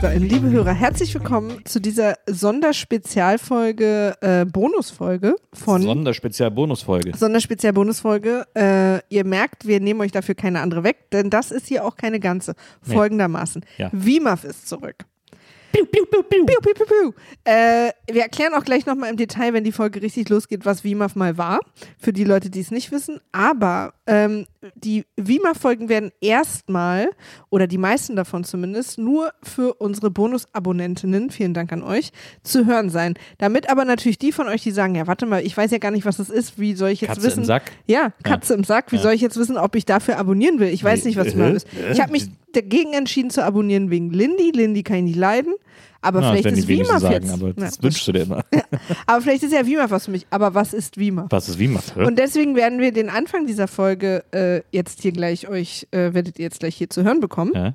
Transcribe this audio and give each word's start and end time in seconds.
Hörerinnen, 0.00 0.28
liebe 0.30 0.48
Hörer, 0.48 0.72
herzlich 0.72 1.12
willkommen 1.12 1.62
zu 1.66 1.78
dieser 1.78 2.14
Sonderspezialfolge, 2.26 4.16
äh, 4.22 4.46
Bonusfolge 4.46 5.36
von 5.52 5.82
Sonderspezial-Bonusfolge. 5.82 7.14
Sonderspezial-Bonusfolge. 7.14 8.46
Äh, 8.56 9.00
ihr 9.14 9.26
merkt, 9.26 9.66
wir 9.66 9.78
nehmen 9.80 10.00
euch 10.00 10.10
dafür 10.10 10.34
keine 10.34 10.60
andere 10.60 10.84
weg, 10.84 11.10
denn 11.12 11.28
das 11.28 11.50
ist 11.50 11.66
hier 11.66 11.84
auch 11.84 11.96
keine 11.96 12.18
ganze. 12.18 12.54
Nee. 12.86 12.94
Folgendermaßen. 12.94 13.62
Ja. 13.76 13.90
WIMAF 13.92 14.44
ist 14.44 14.70
zurück. 14.70 15.04
Piu, 15.72 15.84
piu, 15.86 16.04
piu, 16.06 16.22
piu. 16.22 16.44
Piu, 16.46 16.56
piu, 16.60 16.74
piu, 16.74 16.84
piu. 16.86 17.12
Äh, 17.44 17.90
wir 18.10 18.22
erklären 18.22 18.54
auch 18.54 18.64
gleich 18.64 18.86
nochmal 18.86 19.10
im 19.10 19.16
Detail, 19.16 19.52
wenn 19.52 19.64
die 19.64 19.72
Folge 19.72 20.02
richtig 20.02 20.28
losgeht, 20.28 20.64
was 20.64 20.82
WIMAF 20.84 21.14
mal 21.16 21.38
war. 21.38 21.60
Für 21.98 22.12
die 22.12 22.24
Leute, 22.24 22.50
die 22.50 22.60
es 22.60 22.70
nicht 22.70 22.90
wissen. 22.90 23.20
Aber 23.32 23.94
ähm, 24.06 24.46
die 24.74 25.04
WIMAF-Folgen 25.16 25.88
werden 25.88 26.10
erstmal, 26.20 27.10
oder 27.50 27.66
die 27.66 27.78
meisten 27.78 28.16
davon 28.16 28.44
zumindest, 28.44 28.98
nur 28.98 29.32
für 29.42 29.74
unsere 29.74 30.10
Bonus-Abonnentinnen, 30.10 31.30
vielen 31.30 31.54
Dank 31.54 31.72
an 31.72 31.82
euch, 31.82 32.10
zu 32.42 32.66
hören 32.66 32.90
sein. 32.90 33.14
Damit 33.38 33.70
aber 33.70 33.84
natürlich 33.84 34.18
die 34.18 34.32
von 34.32 34.48
euch, 34.48 34.62
die 34.62 34.70
sagen, 34.72 34.94
ja, 34.94 35.06
warte 35.06 35.26
mal, 35.26 35.44
ich 35.44 35.56
weiß 35.56 35.70
ja 35.70 35.78
gar 35.78 35.90
nicht, 35.92 36.04
was 36.04 36.16
das 36.16 36.30
ist, 36.30 36.58
wie 36.58 36.74
soll 36.74 36.90
ich 36.90 37.00
jetzt 37.00 37.10
Katze 37.14 37.22
wissen? 37.22 37.40
im 37.40 37.44
Sack? 37.46 37.72
Ja, 37.86 38.12
Katze 38.24 38.54
im 38.54 38.64
Sack. 38.64 38.92
Wie 38.92 38.96
Ja. 38.96 39.02
soll 39.02 39.12
ich 39.12 39.20
jetzt 39.20 39.36
wissen, 39.36 39.56
ob 39.56 39.74
ich 39.76 39.84
dafür 39.86 40.18
abonnieren 40.18 40.58
will? 40.58 40.68
Ich 40.68 40.82
weiß 40.84 41.04
nicht, 41.04 41.16
was 41.16 41.32
du 41.32 41.38
äh, 41.40 41.52
äh, 41.54 41.92
Ich 41.92 42.00
habe 42.00 42.12
mich 42.12 42.28
dagegen 42.56 42.92
entschieden 42.92 43.30
zu 43.30 43.44
abonnieren 43.44 43.90
wegen 43.90 44.10
Lindy. 44.10 44.52
Lindy 44.54 44.82
kann 44.82 44.98
ich 44.98 45.02
nicht 45.04 45.16
leiden. 45.16 45.54
Aber 46.02 46.20
Ja, 46.22 46.32
das 46.32 46.40
vielleicht 46.40 46.58
ist 46.58 46.68
WIMAF 46.68 47.00
sagen, 47.00 47.24
jetzt. 47.26 47.32
aber 47.32 47.48
Ja, 47.48 47.52
das 47.56 47.82
wünschst 47.82 48.08
du 48.08 48.12
dir 48.12 48.22
immer. 48.22 48.44
aber 49.06 49.20
vielleicht 49.20 49.42
ist 49.42 49.52
ja 49.52 49.66
WIMAF 49.66 49.90
was 49.90 50.06
für 50.06 50.10
mich. 50.10 50.26
Aber 50.30 50.54
was 50.54 50.72
ist 50.72 50.96
WIMAF? 50.96 51.26
Was 51.30 51.48
ist 51.48 51.58
wie 51.58 51.68
man? 51.68 51.82
Und 51.94 52.18
deswegen 52.18 52.56
werden 52.56 52.80
wir 52.80 52.92
den 52.92 53.10
Anfang 53.10 53.46
dieser 53.46 53.68
Folge 53.68 54.24
äh, 54.32 54.62
jetzt 54.70 55.02
hier 55.02 55.12
gleich 55.12 55.48
euch, 55.48 55.86
äh, 55.90 56.14
werdet 56.14 56.38
ihr 56.38 56.44
jetzt 56.44 56.60
gleich 56.60 56.76
hier 56.76 56.88
zu 56.88 57.04
hören 57.04 57.20
bekommen. 57.20 57.52
Ja? 57.54 57.74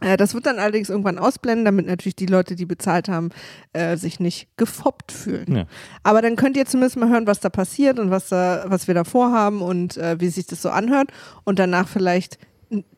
Äh, 0.00 0.16
das 0.16 0.34
wird 0.34 0.46
dann 0.46 0.58
allerdings 0.58 0.88
irgendwann 0.88 1.18
ausblenden, 1.18 1.64
damit 1.64 1.86
natürlich 1.86 2.16
die 2.16 2.26
Leute, 2.26 2.56
die 2.56 2.66
bezahlt 2.66 3.08
haben, 3.08 3.30
äh, 3.72 3.96
sich 3.96 4.20
nicht 4.20 4.48
gefoppt 4.56 5.12
fühlen. 5.12 5.56
Ja. 5.56 5.66
Aber 6.02 6.22
dann 6.22 6.36
könnt 6.36 6.56
ihr 6.56 6.66
zumindest 6.66 6.96
mal 6.96 7.08
hören, 7.08 7.26
was 7.26 7.40
da 7.40 7.50
passiert 7.50 7.98
und 7.98 8.10
was, 8.10 8.28
da, 8.28 8.64
was 8.66 8.88
wir 8.88 8.94
da 8.94 9.04
vorhaben 9.04 9.62
und 9.62 9.96
äh, 9.96 10.20
wie 10.20 10.28
sich 10.28 10.46
das 10.46 10.62
so 10.62 10.70
anhört 10.70 11.10
und 11.44 11.58
danach 11.58 11.88
vielleicht 11.88 12.38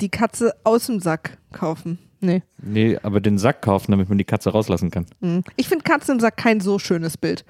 die 0.00 0.08
Katze 0.08 0.54
aus 0.64 0.86
dem 0.86 1.00
Sack 1.00 1.38
kaufen. 1.52 1.98
Nee. 2.20 2.42
Nee, 2.62 2.98
aber 3.02 3.20
den 3.20 3.38
Sack 3.38 3.62
kaufen, 3.62 3.90
damit 3.90 4.08
man 4.08 4.18
die 4.18 4.24
Katze 4.24 4.50
rauslassen 4.50 4.90
kann. 4.90 5.06
Mhm. 5.20 5.42
Ich 5.56 5.68
finde 5.68 5.82
Katze 5.84 6.12
im 6.12 6.20
Sack 6.20 6.36
kein 6.36 6.60
so 6.60 6.78
schönes 6.78 7.16
Bild. 7.16 7.44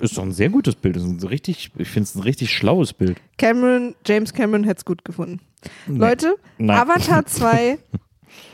Ist 0.00 0.16
doch 0.16 0.22
ein 0.22 0.32
sehr 0.32 0.48
gutes 0.48 0.74
Bild. 0.74 0.96
Ist 0.96 1.04
ein 1.04 1.20
richtig, 1.22 1.70
ich 1.76 1.88
finde 1.88 2.04
es 2.04 2.14
ein 2.14 2.22
richtig 2.22 2.50
schlaues 2.52 2.92
Bild. 2.92 3.20
Cameron, 3.38 3.94
James 4.06 4.32
Cameron 4.32 4.64
hätte 4.64 4.78
es 4.78 4.84
gut 4.84 5.04
gefunden. 5.04 5.40
Nee. 5.86 5.98
Leute, 5.98 6.36
Nein. 6.58 6.78
Avatar 6.78 7.26
2 7.26 7.78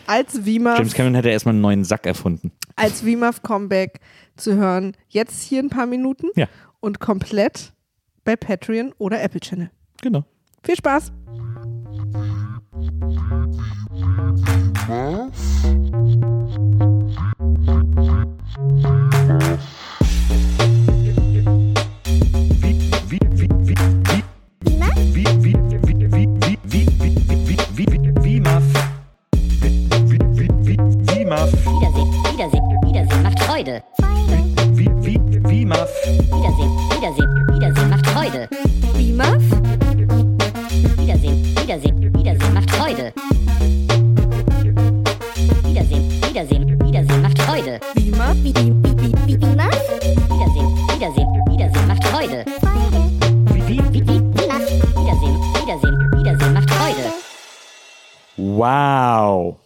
als 0.07 0.45
WIMAF, 0.45 0.79
James 0.79 0.95
Cameron 0.95 1.15
hätte 1.15 1.31
erstmal 1.31 1.55
einen 1.55 1.63
neuen 1.63 1.85
Sack 1.85 2.07
erfunden. 2.07 2.53
als 2.77 3.05
WIMAF 3.05 3.43
Comeback 3.43 4.01
zu 4.37 4.55
hören. 4.57 4.97
Jetzt 5.09 5.43
hier 5.43 5.61
ein 5.63 5.69
paar 5.71 5.87
Minuten 5.87 6.29
Ja. 6.37 6.49
und 6.81 6.99
komplett 7.01 7.73
bei 8.25 8.37
Patreon 8.37 8.93
oder 8.99 9.23
Apple 9.23 9.41
Channel. 9.41 9.71
Genau. 10.03 10.25
Viel 10.65 10.77
Spaß! 10.77 11.13
Wiedersehen, 31.73 32.13
Wiedersehen, 32.31 32.63
Wiedersehen 32.87 33.23
macht 33.23 33.41
Freude. 33.41 33.83
Wiedersehen, 36.31 36.73
Wiedersehen, 36.91 37.31
Wiedersehen 37.49 37.91
macht 37.91 38.07
Freude. 38.07 38.49
Wow. 58.63 59.59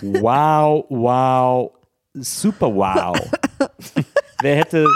Wow, 0.00 0.86
wow. 0.88 1.72
Super 2.14 2.72
wow. 2.72 3.16
Wer 4.42 4.56
hätte. 4.58 4.86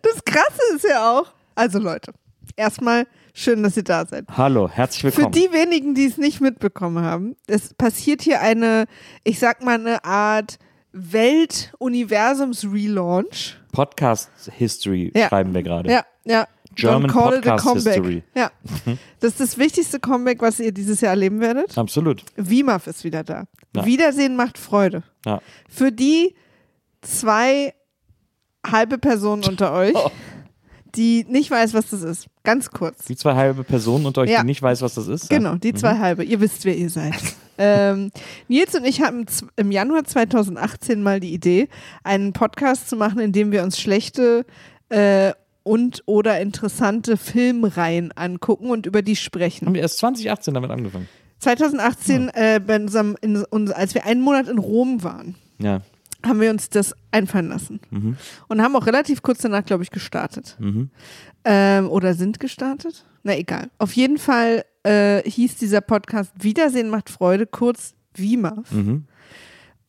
Das 0.00 0.24
Krasse 0.24 0.62
ist 0.74 0.84
ja 0.88 1.12
auch, 1.18 1.26
also 1.54 1.78
Leute, 1.78 2.14
erstmal 2.56 3.06
schön, 3.34 3.62
dass 3.62 3.76
ihr 3.76 3.84
da 3.84 4.06
seid. 4.06 4.24
Hallo, 4.34 4.66
herzlich 4.70 5.12
Für 5.14 5.18
willkommen. 5.18 5.32
die 5.34 5.52
wenigen, 5.52 5.94
die 5.94 6.06
es 6.06 6.16
nicht 6.16 6.40
mitbekommen 6.40 7.04
haben, 7.04 7.36
es 7.46 7.74
passiert 7.74 8.22
hier 8.22 8.40
eine, 8.40 8.86
ich 9.22 9.38
sag 9.38 9.62
mal, 9.62 9.74
eine 9.78 10.02
Art 10.06 10.58
Welt-Universums-Relaunch. 10.92 13.56
Podcast 13.72 14.30
History 14.56 15.12
Ja. 15.14 15.28
schreiben 15.28 15.52
wir 15.52 15.62
gerade. 15.62 15.92
Ja, 15.92 16.06
ja. 16.24 16.48
German 16.76 17.10
call 17.10 17.32
Podcast 17.40 17.64
comeback. 17.64 17.94
History. 17.94 18.14
Mhm. 18.16 18.40
Ja. 18.40 18.50
Das 19.20 19.32
ist 19.32 19.40
das 19.40 19.58
wichtigste 19.58 19.98
Comeback, 20.00 20.40
was 20.40 20.60
ihr 20.60 20.72
dieses 20.72 21.00
Jahr 21.00 21.10
erleben 21.10 21.40
werdet. 21.40 21.76
Absolut. 21.76 22.22
WIMAF 22.36 22.86
ist 22.86 23.02
wieder 23.04 23.24
da. 23.24 23.44
Ja. 23.74 23.84
Wiedersehen 23.84 24.36
macht 24.36 24.58
Freude. 24.58 25.02
Ja. 25.24 25.40
Für 25.68 25.90
die 25.92 26.34
zwei 27.02 27.74
halbe 28.66 28.98
Personen 28.98 29.44
unter 29.44 29.72
euch, 29.74 29.94
Oh. 29.94 30.10
die 30.94 31.24
nicht 31.28 31.50
weiß, 31.50 31.74
was 31.74 31.90
das 31.90 32.02
ist. 32.02 32.26
Ganz 32.44 32.70
kurz. 32.70 33.04
Die 33.06 33.16
zwei 33.16 33.34
halbe 33.34 33.64
Personen 33.64 34.06
unter 34.06 34.22
euch, 34.22 34.30
Ja. 34.30 34.40
die 34.40 34.46
nicht 34.46 34.62
weiß, 34.62 34.82
was 34.82 34.94
das 34.94 35.08
ist. 35.08 35.28
Genau, 35.30 35.54
die 35.56 35.72
Mhm. 35.72 35.76
zwei 35.76 35.98
halbe. 35.98 36.24
Ihr 36.24 36.40
wisst, 36.40 36.64
wer 36.64 36.76
ihr 36.76 36.90
seid. 36.90 37.14
ähm, 37.58 38.10
Nils 38.48 38.74
und 38.74 38.84
ich 38.84 39.00
hatten 39.00 39.26
z- 39.26 39.48
im 39.56 39.70
Januar 39.70 40.04
2018 40.04 41.02
mal 41.02 41.20
die 41.20 41.32
Idee, 41.32 41.68
einen 42.04 42.32
Podcast 42.32 42.88
zu 42.88 42.96
machen, 42.96 43.18
in 43.20 43.32
dem 43.32 43.50
wir 43.52 43.62
uns 43.62 43.80
schlechte 43.80 44.44
äh, 44.88 45.32
und 45.66 46.04
oder 46.06 46.40
interessante 46.40 47.16
Filmreihen 47.16 48.12
angucken 48.12 48.70
und 48.70 48.86
über 48.86 49.02
die 49.02 49.16
sprechen. 49.16 49.66
Haben 49.66 49.74
wir 49.74 49.82
erst 49.82 49.98
2018 49.98 50.54
damit 50.54 50.70
angefangen. 50.70 51.08
2018, 51.40 52.28
äh, 52.28 52.60
bei 52.64 52.76
unserem, 52.76 53.16
in, 53.20 53.44
uns, 53.44 53.70
als 53.72 53.94
wir 53.94 54.06
einen 54.06 54.20
Monat 54.20 54.48
in 54.48 54.58
Rom 54.58 55.02
waren, 55.02 55.34
Ja. 55.58 55.82
haben 56.24 56.40
wir 56.40 56.50
uns 56.50 56.70
das 56.70 56.94
einfallen 57.10 57.48
lassen. 57.48 57.80
Mhm. 57.90 58.16
Und 58.48 58.62
haben 58.62 58.76
auch 58.76 58.86
relativ 58.86 59.22
kurz 59.22 59.40
danach, 59.42 59.64
glaube 59.64 59.82
ich, 59.82 59.90
gestartet. 59.90 60.56
Mhm. 60.60 60.90
Ähm, 61.44 61.90
oder 61.90 62.14
sind 62.14 62.38
gestartet? 62.40 63.04
Na 63.24 63.36
egal. 63.36 63.68
Auf 63.78 63.92
jeden 63.92 64.18
Fall 64.18 64.64
äh, 64.84 65.28
hieß 65.28 65.56
dieser 65.56 65.80
Podcast 65.80 66.32
Wiedersehen 66.40 66.88
macht 66.90 67.10
Freude, 67.10 67.44
kurz 67.46 67.94
WIMAF. 68.14 68.70
Mhm. 68.70 69.04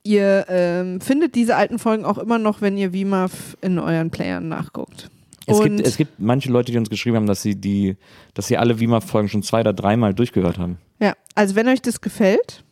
Ihr 0.04 0.46
ähm, 0.50 1.02
findet 1.02 1.36
diese 1.36 1.56
alten 1.56 1.78
Folgen 1.80 2.04
auch 2.04 2.18
immer 2.18 2.40
noch, 2.40 2.62
wenn 2.62 2.78
ihr 2.78 2.94
WIMAF 2.94 3.58
in 3.62 3.78
euren 3.78 4.10
Playern 4.10 4.48
nachguckt. 4.48 5.12
Es 5.48 5.62
gibt, 5.62 5.80
es 5.80 5.98
gibt 5.98 6.20
manche 6.20 6.52
Leute, 6.52 6.72
die 6.72 6.78
uns 6.78 6.90
geschrieben 6.90 7.16
haben, 7.16 7.26
dass 7.26 7.42
sie 7.42 7.56
die, 7.56 7.96
dass 8.34 8.48
sie 8.48 8.58
alle 8.58 8.80
WIMAF-Folgen 8.80 9.30
schon 9.30 9.44
zwei 9.44 9.62
oder 9.62 9.74
dreimal 9.74 10.14
durchgehört 10.14 10.58
haben. 10.58 10.78
ja, 11.00 11.14
also 11.36 11.56
wenn 11.56 11.68
euch 11.70 11.82
das 11.82 12.02
gefällt, 12.02 12.64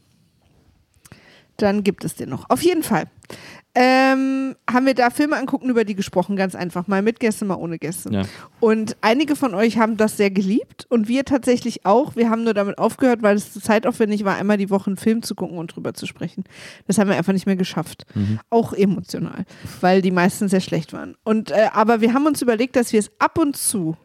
dann 1.57 1.83
gibt 1.83 2.03
es 2.03 2.15
den 2.15 2.29
noch. 2.29 2.49
Auf 2.49 2.61
jeden 2.61 2.83
Fall. 2.83 3.05
Ähm, 3.75 4.55
haben 4.71 4.85
wir 4.85 4.93
da 4.93 5.09
Filme 5.09 5.35
angucken, 5.35 5.69
über 5.69 5.83
die 5.83 5.95
gesprochen, 5.95 6.37
ganz 6.37 6.55
einfach. 6.55 6.87
Mal 6.87 7.01
mit 7.01 7.19
Gäste, 7.19 7.43
mal 7.43 7.55
ohne 7.55 7.77
Gäste. 7.77 8.09
Ja. 8.09 8.23
Und 8.61 8.95
einige 9.01 9.35
von 9.35 9.53
euch 9.53 9.77
haben 9.77 9.97
das 9.97 10.15
sehr 10.15 10.31
geliebt 10.31 10.87
und 10.89 11.09
wir 11.09 11.25
tatsächlich 11.25 11.85
auch. 11.85 12.15
Wir 12.15 12.29
haben 12.29 12.45
nur 12.45 12.53
damit 12.53 12.77
aufgehört, 12.77 13.21
weil 13.21 13.35
es 13.35 13.51
zu 13.51 13.59
zeitaufwendig 13.59 14.23
war, 14.23 14.37
einmal 14.37 14.57
die 14.57 14.69
Woche 14.69 14.87
einen 14.87 14.97
Film 14.97 15.23
zu 15.23 15.35
gucken 15.35 15.57
und 15.57 15.75
drüber 15.75 15.93
zu 15.93 16.05
sprechen. 16.05 16.45
Das 16.87 16.97
haben 16.97 17.09
wir 17.09 17.17
einfach 17.17 17.33
nicht 17.33 17.45
mehr 17.45 17.57
geschafft. 17.57 18.05
Auch 18.49 18.71
emotional, 18.73 19.45
weil 19.81 20.01
die 20.01 20.11
meisten 20.11 20.47
sehr 20.47 20.61
schlecht 20.61 20.93
waren. 20.93 21.15
Und 21.23 21.51
äh, 21.51 21.67
aber 21.73 21.99
wir 21.99 22.13
haben 22.13 22.25
uns 22.25 22.41
überlegt, 22.41 22.75
dass 22.77 22.93
wir 22.93 22.99
es 22.99 23.11
ab 23.19 23.37
und 23.37 23.57
zu 23.57 23.97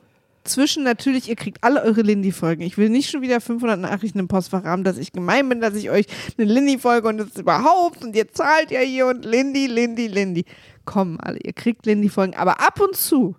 zwischen 0.44 0.82
natürlich, 0.84 1.28
ihr 1.28 1.36
kriegt 1.36 1.62
alle 1.62 1.82
eure 1.82 2.02
Lindy-Folgen. 2.02 2.62
Ich 2.62 2.78
will 2.78 2.88
nicht 2.88 3.10
schon 3.10 3.22
wieder 3.22 3.40
500 3.40 3.78
Nachrichten 3.78 4.18
im 4.18 4.28
Postfach 4.28 4.64
haben, 4.64 4.84
dass 4.84 4.98
ich 4.98 5.12
gemein 5.12 5.48
bin, 5.48 5.60
dass 5.60 5.74
ich 5.74 5.90
euch 5.90 6.06
eine 6.38 6.50
Lindy-Folge 6.50 7.08
und 7.08 7.18
das 7.18 7.36
überhaupt 7.36 8.04
und 8.04 8.16
ihr 8.16 8.30
zahlt 8.32 8.70
ja 8.70 8.80
hier 8.80 9.06
und 9.06 9.24
Lindy, 9.24 9.66
Lindy, 9.66 10.06
Lindy. 10.06 10.44
Kommen 10.84 11.20
alle, 11.20 11.38
ihr 11.38 11.52
kriegt 11.52 11.86
Lindy-Folgen. 11.86 12.34
Aber 12.34 12.60
ab 12.60 12.80
und 12.80 12.96
zu 12.96 13.36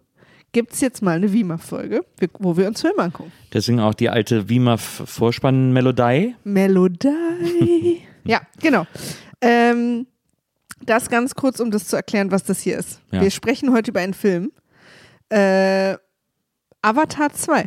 gibt 0.52 0.74
es 0.74 0.82
jetzt 0.82 1.02
mal 1.02 1.16
eine 1.16 1.32
WIMAF-Folge, 1.32 2.06
wo 2.40 2.58
wir 2.58 2.68
uns 2.68 2.82
Filme 2.82 3.04
angucken. 3.04 3.32
Deswegen 3.54 3.80
auch 3.80 3.94
die 3.94 4.10
alte 4.10 4.50
WIMAF-Vorspann-Melodie. 4.50 6.36
Melodie. 6.44 8.02
ja, 8.24 8.42
genau. 8.62 8.86
Ähm, 9.42 10.08
das 10.86 11.10
ganz 11.10 11.36
kurz, 11.36 11.60
um 11.60 11.72
das 11.72 11.88
zu 11.88 11.96
erklären, 11.96 12.32
was 12.32 12.44
das 12.44 12.60
hier 12.60 12.78
ist. 12.78 13.02
Ja. 13.12 13.22
Wir 13.22 13.32
sprechen 13.32 13.72
heute 13.72 13.92
über 13.92 14.02
einen 14.02 14.14
Film. 14.14 14.52
Äh, 15.30 15.96
Avatar 16.82 17.32
2. 17.32 17.66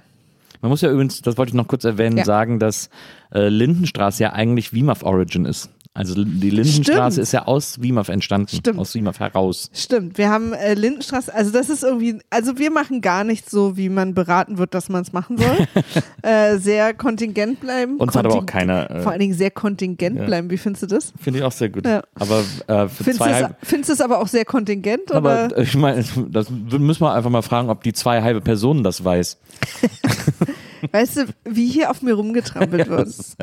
Man 0.61 0.71
muss 0.71 0.81
ja 0.81 0.91
übrigens, 0.91 1.21
das 1.23 1.37
wollte 1.37 1.51
ich 1.51 1.55
noch 1.55 1.69
kurz 1.69 1.85
erwähnen, 1.85 2.17
Ja. 2.17 2.25
sagen, 2.25 2.59
dass 2.59 2.89
äh, 3.33 3.49
Lindenstraße 3.49 4.23
ja 4.23 4.33
eigentlich 4.33 4.73
WIMAF 4.73 5.03
Origin 5.03 5.45
ist. 5.45 5.71
Also 5.96 6.25
die 6.25 6.50
Lindenstraße 6.50 7.12
Stimmt. 7.12 7.23
ist 7.23 7.32
ja 7.32 7.46
aus 7.46 7.81
WIMAF 7.81 8.08
entstanden, 8.08 8.49
Stimmt. 8.49 8.81
aus 8.81 8.96
WIMAF 8.96 9.20
heraus. 9.20 9.70
Stimmt, 9.73 10.19
wir 10.19 10.29
haben 10.29 10.52
äh, 10.52 10.75
Lindenstraße, 10.75 11.32
also 11.32 11.52
das 11.52 11.70
ist 11.70 11.85
irgendwie, 11.85 12.19
also 12.31 12.58
wir 12.58 12.73
machen 12.73 13.00
gar 13.00 13.23
nicht 13.23 13.49
so, 13.49 13.76
wie 13.76 13.88
man 13.88 14.12
beraten 14.12 14.58
wird, 14.58 14.75
dass 14.75 14.88
man 14.88 15.02
es 15.02 15.12
machen 15.12 15.38
soll. 15.38 15.69
äh, 16.23 16.58
sehr 16.58 16.94
kontingent 16.94 17.61
bleiben. 17.61 17.99
Uns 17.99 18.17
hat 18.17 18.25
aber 18.25 18.35
auch 18.35 18.38
Konting- 18.41 18.46
keiner, 18.46 18.91
äh, 18.91 19.02
Vor 19.02 19.12
allen 19.12 19.20
Dingen 19.20 19.35
sehr 19.35 19.52
kontingent 19.52 20.19
ja. 20.19 20.25
bleiben, 20.25 20.50
wie 20.50 20.58
findest 20.58 20.82
du 20.82 20.87
das? 20.88 21.12
Finde 21.20 21.38
ich 21.38 21.44
auch 21.44 21.52
sehr 21.52 21.69
gut. 21.69 21.87
Ja. 21.87 22.02
Aber 22.17 22.41
äh, 22.67 22.88
für 22.88 23.05
Findest 23.05 23.20
du 23.20 23.25
zwei 23.25 23.41
es, 23.41 23.49
findest 23.62 23.88
du 23.91 23.93
es 23.93 24.00
aber 24.00 24.19
auch 24.19 24.29
sehr 24.29 24.44
kontingent? 24.44 25.12
aber 25.12 25.44
oder? 25.44 25.58
ich 25.58 25.76
meine, 25.76 26.05
das 26.29 26.50
müssen 26.50 27.02
wir 27.02 27.12
einfach 27.14 27.31
mal 27.31 27.43
fragen, 27.43 27.70
ob 27.70 27.85
die 27.85 27.93
zwei 27.93 28.20
halbe 28.20 28.41
Personen 28.41 28.82
das 28.82 29.05
weiß. 29.05 29.38
Weißt 30.93 31.17
du, 31.17 31.27
wie 31.45 31.67
hier 31.69 31.91
auf 31.91 32.03
mir 32.03 32.15
rumgetrampelt 32.15 32.89
wird? 32.89 33.07
Das 33.09 33.37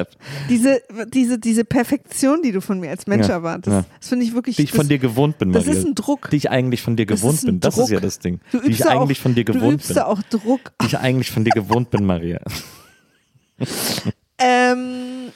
Diese, 0.50 0.82
diese, 1.14 1.40
diese 1.40 1.64
Perfektion, 1.66 2.42
die 2.44 2.52
du 2.52 2.62
von 2.62 2.80
mir 2.80 2.90
als 2.90 3.08
Mensch 3.08 3.28
Ja, 3.28 3.34
erwartest, 3.36 3.74
ja. 3.74 3.86
das 4.00 4.10
finde 4.10 4.26
ich 4.26 4.34
wirklich. 4.34 4.56
die 4.56 4.64
ich 4.64 4.72
von 4.72 4.80
das, 4.82 4.88
dir 4.90 5.00
gewohnt 5.00 5.38
bin, 5.38 5.52
das 5.52 5.66
Maria. 5.66 5.80
ist 5.80 5.86
ein 5.88 5.96
Druck. 5.96 6.30
Die 6.30 6.38
ich 6.38 6.50
eigentlich 6.50 6.82
von 6.82 6.96
dir 6.96 7.06
Das 7.06 7.22
gewohnt 7.22 7.44
ein 7.44 7.46
bin. 7.46 7.60
Das 7.60 7.78
ist 7.78 7.90
ja 7.90 7.96
Druck. 7.98 8.04
das 8.04 8.20
Ding. 8.20 8.40
Du 8.52 8.60
Die 8.60 8.68
übst 8.68 8.80
ich 8.80 8.86
da 8.86 8.90
eigentlich 8.92 9.20
auch, 9.20 9.24
von 9.24 9.36
dir 9.36 9.46
Du 9.46 9.54
gewohnt 9.54 9.74
übst 9.76 9.88
bin. 9.90 9.98
auch 10.00 10.22
Druck. 10.30 10.72
Die 10.82 10.86
ich 10.88 10.98
eigentlich 10.98 11.32
von 11.32 11.44
dir 11.44 11.52
gewohnt 11.52 11.90
bin, 11.90 12.06
Maria. 12.06 12.40
Ähm, 14.44 15.32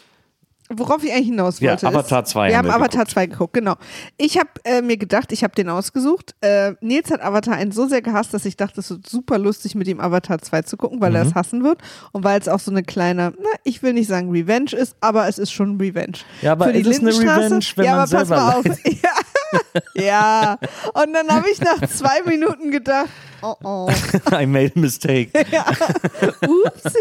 worauf 0.73 1.03
ich 1.03 1.11
eigentlich 1.11 1.27
hinaus 1.27 1.59
Ja, 1.59 1.71
wollte. 1.71 1.87
Avatar 1.87 2.23
ist, 2.23 2.29
2 2.29 2.49
Wir 2.49 2.57
haben 2.57 2.71
haben 2.71 2.79
wir 2.79 2.85
Avatar 2.85 3.05
2 3.05 3.27
geguckt, 3.27 3.53
genau. 3.53 3.75
Ich 4.17 4.37
habe 4.37 4.49
äh, 4.63 4.81
mir 4.81 4.97
gedacht, 4.97 5.31
ich 5.31 5.43
habe 5.43 5.53
den 5.55 5.69
ausgesucht. 5.69 6.35
Äh, 6.41 6.73
Nils 6.81 7.11
hat 7.11 7.21
Avatar 7.21 7.55
1 7.55 7.75
so 7.75 7.87
sehr 7.87 8.01
gehasst, 8.01 8.33
dass 8.33 8.45
ich 8.45 8.57
dachte, 8.57 8.79
es 8.79 8.89
wird 8.89 9.07
super 9.07 9.37
lustig, 9.37 9.75
mit 9.75 9.87
ihm 9.87 9.99
Avatar 9.99 10.39
2 10.39 10.63
zu 10.63 10.77
gucken, 10.77 11.01
weil 11.01 11.15
er 11.15 11.23
Mhm. 11.23 11.29
es 11.29 11.35
hassen 11.35 11.63
wird. 11.63 11.79
Und 12.11 12.23
weil 12.23 12.39
es 12.39 12.47
auch 12.47 12.59
so 12.59 12.71
eine 12.71 12.83
kleine, 12.83 13.33
na, 13.37 13.49
ich 13.63 13.83
will 13.83 13.93
nicht 13.93 14.07
sagen 14.07 14.31
Revenge 14.31 14.71
ist, 14.73 14.95
aber 15.01 15.27
es 15.27 15.37
ist 15.37 15.51
schon 15.51 15.77
Revenge. 15.79 16.17
Ja, 16.41 16.53
aber 16.53 16.65
Für 16.65 16.73
die 16.73 16.79
ist 16.81 16.87
es 16.87 16.99
eine 16.99 17.09
Revenge, 17.09 17.59
wenn 17.75 17.85
ja, 17.85 17.91
man 17.91 17.99
aber 18.01 18.11
pass 18.17 18.27
selber 18.27 18.35
mal 18.35 18.53
auf. 18.55 18.65
Ja. 19.03 19.09
ja. 19.95 20.57
Und 20.93 21.13
dann 21.13 21.29
habe 21.29 21.49
ich 21.49 21.59
nach 21.59 21.81
zwei 21.87 22.21
Minuten 22.23 22.71
gedacht, 22.71 23.09
oh 23.41 23.55
oh. 23.63 23.89
I 24.31 24.45
made 24.45 24.71
a 24.75 24.79
mistake. 24.79 25.31
Upsi! 26.41 26.97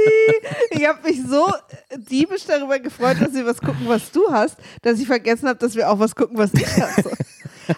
Ich 0.71 0.87
habe 0.87 1.09
mich 1.09 1.23
so 1.27 1.53
diebisch 1.97 2.45
darüber 2.47 2.79
gefreut, 2.79 3.17
dass 3.21 3.33
wir 3.33 3.47
was 3.47 3.61
gucken, 3.61 3.87
was 3.87 4.11
du 4.11 4.31
hast, 4.31 4.57
dass 4.83 4.99
ich 4.99 5.07
vergessen 5.07 5.49
habe, 5.49 5.59
dass 5.59 5.75
wir 5.75 5.91
auch 5.91 5.99
was 5.99 6.15
gucken, 6.15 6.37
was 6.39 6.53
ich 6.55 6.67
hasse. 6.67 7.11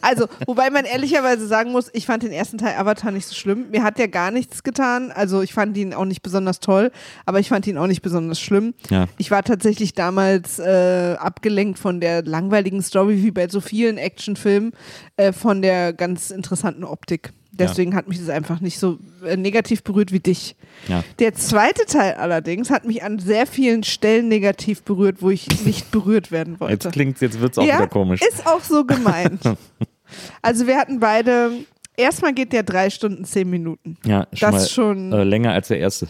Also, 0.00 0.26
wobei 0.46 0.70
man 0.70 0.84
ehrlicherweise 0.84 1.46
sagen 1.46 1.72
muss, 1.72 1.90
ich 1.92 2.06
fand 2.06 2.22
den 2.22 2.32
ersten 2.32 2.58
Teil 2.58 2.76
Avatar 2.76 3.12
nicht 3.12 3.26
so 3.26 3.34
schlimm. 3.34 3.70
Mir 3.70 3.82
hat 3.82 3.98
der 3.98 4.08
gar 4.08 4.30
nichts 4.30 4.62
getan. 4.62 5.12
Also, 5.12 5.42
ich 5.42 5.52
fand 5.52 5.76
ihn 5.76 5.94
auch 5.94 6.04
nicht 6.04 6.22
besonders 6.22 6.60
toll, 6.60 6.90
aber 7.24 7.40
ich 7.40 7.48
fand 7.48 7.66
ihn 7.66 7.78
auch 7.78 7.86
nicht 7.86 8.02
besonders 8.02 8.40
schlimm. 8.40 8.74
Ja. 8.90 9.06
Ich 9.18 9.30
war 9.30 9.42
tatsächlich 9.42 9.94
damals 9.94 10.58
äh, 10.58 11.16
abgelenkt 11.18 11.78
von 11.78 12.00
der 12.00 12.22
langweiligen 12.22 12.82
Story, 12.82 13.22
wie 13.22 13.30
bei 13.30 13.48
so 13.48 13.60
vielen 13.60 13.98
Actionfilmen, 13.98 14.72
äh, 15.16 15.32
von 15.32 15.62
der 15.62 15.92
ganz 15.92 16.30
interessanten 16.30 16.84
Optik. 16.84 17.32
Deswegen 17.58 17.94
hat 17.94 18.08
mich 18.08 18.18
das 18.18 18.28
einfach 18.28 18.60
nicht 18.60 18.78
so 18.78 18.98
äh, 19.24 19.36
negativ 19.36 19.82
berührt 19.82 20.12
wie 20.12 20.20
dich. 20.20 20.56
Ja. 20.88 21.02
Der 21.18 21.34
zweite 21.34 21.84
Teil 21.86 22.14
allerdings 22.14 22.70
hat 22.70 22.84
mich 22.84 23.02
an 23.02 23.18
sehr 23.18 23.46
vielen 23.46 23.82
Stellen 23.82 24.28
negativ 24.28 24.82
berührt, 24.82 25.22
wo 25.22 25.30
ich 25.30 25.64
nicht 25.64 25.90
berührt 25.90 26.30
werden 26.30 26.60
wollte. 26.60 26.72
Jetzt 26.88 26.92
klingt 26.92 27.20
jetzt 27.20 27.40
wird's 27.40 27.58
auch 27.58 27.64
ja, 27.64 27.76
wieder 27.76 27.88
komisch. 27.88 28.20
ist 28.22 28.46
auch 28.46 28.60
so 28.60 28.84
gemeint. 28.84 29.40
also 30.42 30.66
wir 30.66 30.76
hatten 30.76 31.00
beide, 31.00 31.50
erstmal 31.96 32.32
geht 32.34 32.52
der 32.52 32.62
drei 32.62 32.90
Stunden, 32.90 33.24
zehn 33.24 33.48
Minuten. 33.50 33.96
Ja, 34.04 34.26
schon 34.32 34.40
Das 34.40 34.52
mal 34.52 34.58
ist 34.58 34.70
schon, 34.72 35.12
äh, 35.12 35.24
länger 35.24 35.52
als 35.52 35.68
der 35.68 35.78
erste. 35.78 36.08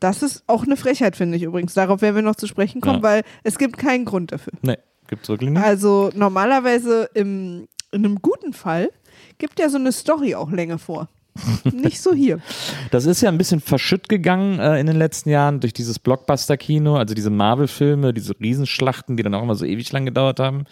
das 0.00 0.22
ist 0.22 0.42
auch 0.46 0.64
eine 0.64 0.76
Frechheit, 0.76 1.16
finde 1.16 1.36
ich 1.36 1.42
übrigens. 1.42 1.74
Darauf 1.74 2.02
werden 2.02 2.14
wir 2.16 2.22
noch 2.22 2.36
zu 2.36 2.46
sprechen 2.46 2.80
kommen, 2.80 2.96
Ja. 2.98 3.02
weil 3.02 3.22
es 3.44 3.58
gibt 3.58 3.78
keinen 3.78 4.04
Grund 4.04 4.32
dafür. 4.32 4.52
Nee, 4.62 4.78
gibt's 5.06 5.28
wirklich 5.28 5.50
nicht. 5.50 5.62
Also 5.62 6.10
normalerweise 6.14 7.08
im, 7.14 7.68
in 7.92 8.04
einem 8.04 8.20
guten 8.22 8.52
Fall 8.52 8.90
gibt 9.38 9.58
ja 9.58 9.68
so 9.68 9.76
eine 9.78 9.92
Story 9.92 10.34
auch 10.34 10.50
Länge 10.50 10.78
vor. 10.78 11.08
Nicht 11.72 12.00
so 12.00 12.12
hier. 12.12 12.40
Das 12.90 13.06
ist 13.06 13.20
ja 13.20 13.28
ein 13.28 13.38
bisschen 13.38 13.60
verschütt 13.60 14.08
gegangen 14.08 14.58
äh, 14.58 14.78
in 14.80 14.86
den 14.86 14.96
letzten 14.96 15.30
Jahren 15.30 15.60
durch 15.60 15.72
dieses 15.72 15.98
Blockbuster-Kino, 15.98 16.96
also 16.96 17.14
diese 17.14 17.30
Marvel-Filme, 17.30 18.12
diese 18.12 18.34
Riesenschlachten, 18.40 19.16
die 19.16 19.22
dann 19.22 19.34
auch 19.34 19.42
immer 19.42 19.54
so 19.54 19.64
ewig 19.64 19.90
lang 19.92 20.04
gedauert 20.04 20.40
haben. 20.40 20.64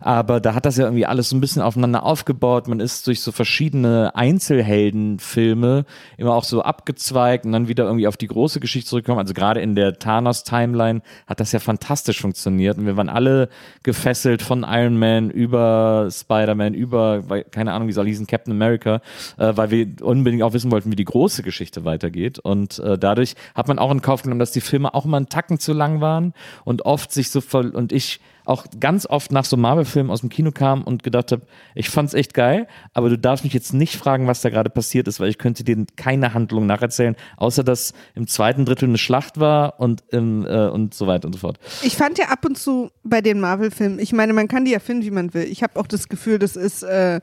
Aber 0.00 0.40
da 0.40 0.54
hat 0.54 0.66
das 0.66 0.76
ja 0.76 0.84
irgendwie 0.84 1.06
alles 1.06 1.28
so 1.28 1.36
ein 1.36 1.40
bisschen 1.40 1.62
aufeinander 1.62 2.02
aufgebaut. 2.02 2.68
Man 2.68 2.80
ist 2.80 3.06
durch 3.06 3.20
so 3.20 3.32
verschiedene 3.32 4.14
Einzelheldenfilme 4.14 5.84
immer 6.16 6.34
auch 6.34 6.44
so 6.44 6.62
abgezweigt 6.62 7.44
und 7.44 7.52
dann 7.52 7.68
wieder 7.68 7.84
irgendwie 7.84 8.06
auf 8.06 8.16
die 8.16 8.28
große 8.28 8.60
Geschichte 8.60 8.88
zurückgekommen. 8.90 9.20
Also 9.20 9.34
gerade 9.34 9.60
in 9.60 9.74
der 9.74 9.98
Thanos-Timeline 9.98 11.02
hat 11.26 11.40
das 11.40 11.52
ja 11.52 11.58
fantastisch 11.58 12.20
funktioniert 12.20 12.78
und 12.78 12.86
wir 12.86 12.96
waren 12.96 13.08
alle 13.08 13.48
gefesselt 13.82 14.42
von 14.42 14.64
Iron 14.68 14.98
Man 14.98 15.30
über 15.30 16.08
Spider-Man, 16.10 16.74
über, 16.74 17.22
keine 17.50 17.72
Ahnung, 17.72 17.88
wie 17.88 17.92
soll 17.92 18.06
hießen, 18.06 18.26
Captain 18.26 18.52
America, 18.52 19.00
äh, 19.38 19.52
weil 19.56 19.70
wir 19.70 19.86
unbedingt 20.00 20.42
auch 20.42 20.52
wissen 20.52 20.70
wollten, 20.70 20.90
wie 20.90 20.96
die 20.96 21.04
große 21.04 21.42
Geschichte 21.42 21.84
weitergeht. 21.84 22.38
Und 22.38 22.78
äh, 22.78 22.98
dadurch 22.98 23.34
hat 23.54 23.68
man 23.68 23.78
auch 23.78 23.90
in 23.90 24.02
Kauf 24.02 24.22
genommen, 24.22 24.40
dass 24.40 24.52
die 24.52 24.60
Filme 24.60 24.94
auch 24.94 25.04
immer 25.04 25.16
einen 25.16 25.28
Tacken 25.28 25.58
zu 25.58 25.72
lang 25.72 26.00
waren 26.00 26.34
und 26.64 26.84
oft 26.84 27.12
sich 27.12 27.30
so 27.30 27.40
voll 27.40 27.70
und 27.70 27.92
ich 27.92 28.20
auch 28.50 28.66
ganz 28.78 29.06
oft 29.06 29.32
nach 29.32 29.44
so 29.44 29.56
Marvel-Filmen 29.56 30.10
aus 30.10 30.20
dem 30.20 30.28
Kino 30.28 30.50
kam 30.50 30.82
und 30.82 31.02
gedacht 31.02 31.32
habe, 31.32 31.42
ich 31.74 31.88
fand's 31.88 32.14
echt 32.14 32.34
geil, 32.34 32.66
aber 32.94 33.08
du 33.08 33.18
darfst 33.18 33.44
mich 33.44 33.54
jetzt 33.54 33.72
nicht 33.72 33.96
fragen, 33.96 34.26
was 34.26 34.40
da 34.40 34.50
gerade 34.50 34.70
passiert 34.70 35.08
ist, 35.08 35.20
weil 35.20 35.28
ich 35.28 35.38
könnte 35.38 35.62
dir 35.62 35.84
keine 35.96 36.34
Handlung 36.34 36.66
nacherzählen, 36.66 37.16
außer 37.36 37.62
dass 37.62 37.92
im 38.14 38.26
zweiten 38.26 38.64
Drittel 38.64 38.88
eine 38.88 38.98
Schlacht 38.98 39.38
war 39.38 39.78
und 39.78 40.02
im, 40.10 40.44
äh, 40.46 40.68
und 40.68 40.94
so 40.94 41.06
weiter 41.06 41.26
und 41.26 41.34
so 41.34 41.38
fort. 41.38 41.58
Ich 41.82 41.96
fand 41.96 42.18
ja 42.18 42.26
ab 42.26 42.44
und 42.44 42.58
zu 42.58 42.90
bei 43.04 43.20
den 43.20 43.40
Marvel-Filmen, 43.40 43.98
ich 43.98 44.12
meine, 44.12 44.32
man 44.32 44.48
kann 44.48 44.64
die 44.64 44.72
ja 44.72 44.80
finden, 44.80 45.04
wie 45.04 45.10
man 45.10 45.32
will. 45.32 45.44
Ich 45.44 45.62
habe 45.62 45.78
auch 45.78 45.86
das 45.86 46.08
Gefühl, 46.08 46.38
das 46.38 46.56
ist, 46.56 46.82
äh, 46.82 47.20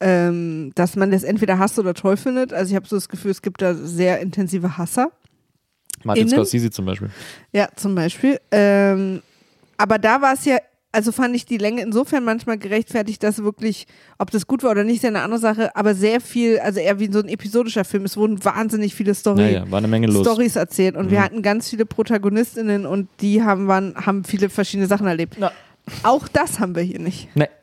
ähm, 0.00 0.72
dass 0.74 0.96
man 0.96 1.10
das 1.10 1.22
entweder 1.24 1.58
hasst 1.58 1.78
oder 1.78 1.94
toll 1.94 2.16
findet. 2.16 2.52
Also 2.52 2.70
ich 2.70 2.76
habe 2.76 2.86
so 2.86 2.96
das 2.96 3.08
Gefühl, 3.08 3.30
es 3.32 3.42
gibt 3.42 3.60
da 3.62 3.74
sehr 3.74 4.20
intensive 4.20 4.78
Hasser. 4.78 5.10
Martin 6.04 6.22
Innen? 6.24 6.32
Scorsese 6.34 6.70
zum 6.70 6.84
Beispiel. 6.86 7.10
Ja, 7.52 7.68
zum 7.74 7.94
Beispiel. 7.94 8.38
Ähm, 8.52 9.22
aber 9.76 9.98
da 9.98 10.20
war 10.22 10.34
es 10.34 10.44
ja, 10.44 10.58
also 10.92 11.12
fand 11.12 11.34
ich 11.36 11.44
die 11.44 11.58
Länge 11.58 11.82
insofern 11.82 12.24
manchmal 12.24 12.56
gerechtfertigt, 12.56 13.22
dass 13.22 13.42
wirklich, 13.42 13.86
ob 14.18 14.30
das 14.30 14.46
gut 14.46 14.62
war 14.62 14.70
oder 14.70 14.84
nicht, 14.84 14.96
ist 14.96 15.02
ja 15.02 15.08
eine 15.10 15.22
andere 15.22 15.40
Sache, 15.40 15.74
aber 15.76 15.94
sehr 15.94 16.20
viel, 16.20 16.60
also 16.60 16.80
eher 16.80 16.98
wie 17.00 17.12
so 17.12 17.18
ein 17.18 17.28
episodischer 17.28 17.84
Film. 17.84 18.04
Es 18.04 18.16
wurden 18.16 18.42
wahnsinnig 18.44 18.94
viele 18.94 19.14
Story, 19.14 19.42
Naja, 19.42 19.70
war 19.70 19.78
eine 19.78 19.88
Menge 19.88 20.06
los. 20.06 20.24
Stories 20.26 20.56
erzählt 20.56 20.96
und 20.96 21.06
Mhm. 21.06 21.10
wir 21.10 21.22
hatten 21.22 21.42
ganz 21.42 21.68
viele 21.68 21.84
Protagonistinnen 21.84 22.86
und 22.86 23.08
die 23.20 23.42
haben, 23.42 23.66
waren, 23.68 23.94
haben 23.96 24.24
viele 24.24 24.48
verschiedene 24.48 24.86
Sachen 24.86 25.06
erlebt. 25.08 25.36
Auch 26.02 26.28
das 26.28 26.58
haben 26.60 26.74
wir 26.74 26.82
hier 26.82 26.98
nicht. 27.00 27.28
Nee. 27.34 27.48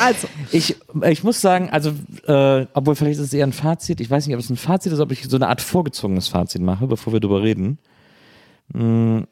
Also, 0.00 0.26
Ich, 0.52 0.76
ich 1.04 1.22
muss 1.22 1.40
sagen, 1.40 1.68
also, 1.70 1.90
äh, 2.26 2.66
obwohl 2.72 2.94
vielleicht 2.96 3.20
ist 3.20 3.26
es 3.26 3.32
eher 3.34 3.46
ein 3.46 3.52
Fazit, 3.52 4.00
ich 4.00 4.10
weiß 4.10 4.26
nicht, 4.26 4.34
ob 4.34 4.40
es 4.40 4.48
ein 4.50 4.56
Fazit 4.56 4.90
ist, 4.92 5.00
ob 5.00 5.12
ich 5.12 5.24
so 5.28 5.36
eine 5.36 5.48
Art 5.48 5.60
vorgezogenes 5.60 6.28
Fazit 6.28 6.62
mache, 6.62 6.86
bevor 6.86 7.12
wir 7.12 7.20
drüber 7.20 7.42
reden. 7.42 7.78
Hm, 8.74 9.26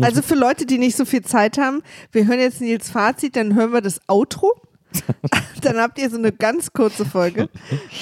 also 0.00 0.22
für 0.22 0.36
Leute, 0.36 0.66
die 0.66 0.78
nicht 0.78 0.96
so 0.96 1.04
viel 1.04 1.22
Zeit 1.22 1.58
haben, 1.58 1.82
wir 2.12 2.26
hören 2.26 2.38
jetzt 2.38 2.60
Nils 2.60 2.90
Fazit, 2.90 3.34
dann 3.36 3.54
hören 3.54 3.72
wir 3.72 3.80
das 3.80 4.00
Outro. 4.08 4.52
dann 5.62 5.76
habt 5.78 5.98
ihr 5.98 6.08
so 6.08 6.16
eine 6.16 6.30
ganz 6.30 6.72
kurze 6.72 7.04
Folge. 7.04 7.48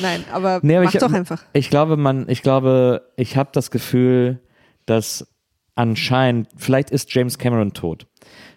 Nein, 0.00 0.22
aber 0.32 0.60
Nee, 0.62 0.76
aber 0.76 0.84
mach 0.84 0.94
ich- 0.94 1.00
doch 1.00 1.12
einfach. 1.12 1.42
Ich 1.54 1.70
glaube, 1.70 1.96
man, 1.96 2.28
ich 2.28 2.42
glaube, 2.42 3.10
ich 3.16 3.36
habe 3.38 3.50
das 3.54 3.70
Gefühl, 3.70 4.40
dass 4.84 5.26
anscheinend, 5.74 6.48
vielleicht 6.56 6.90
ist 6.90 7.12
James 7.14 7.38
Cameron 7.38 7.72
tot. 7.72 8.06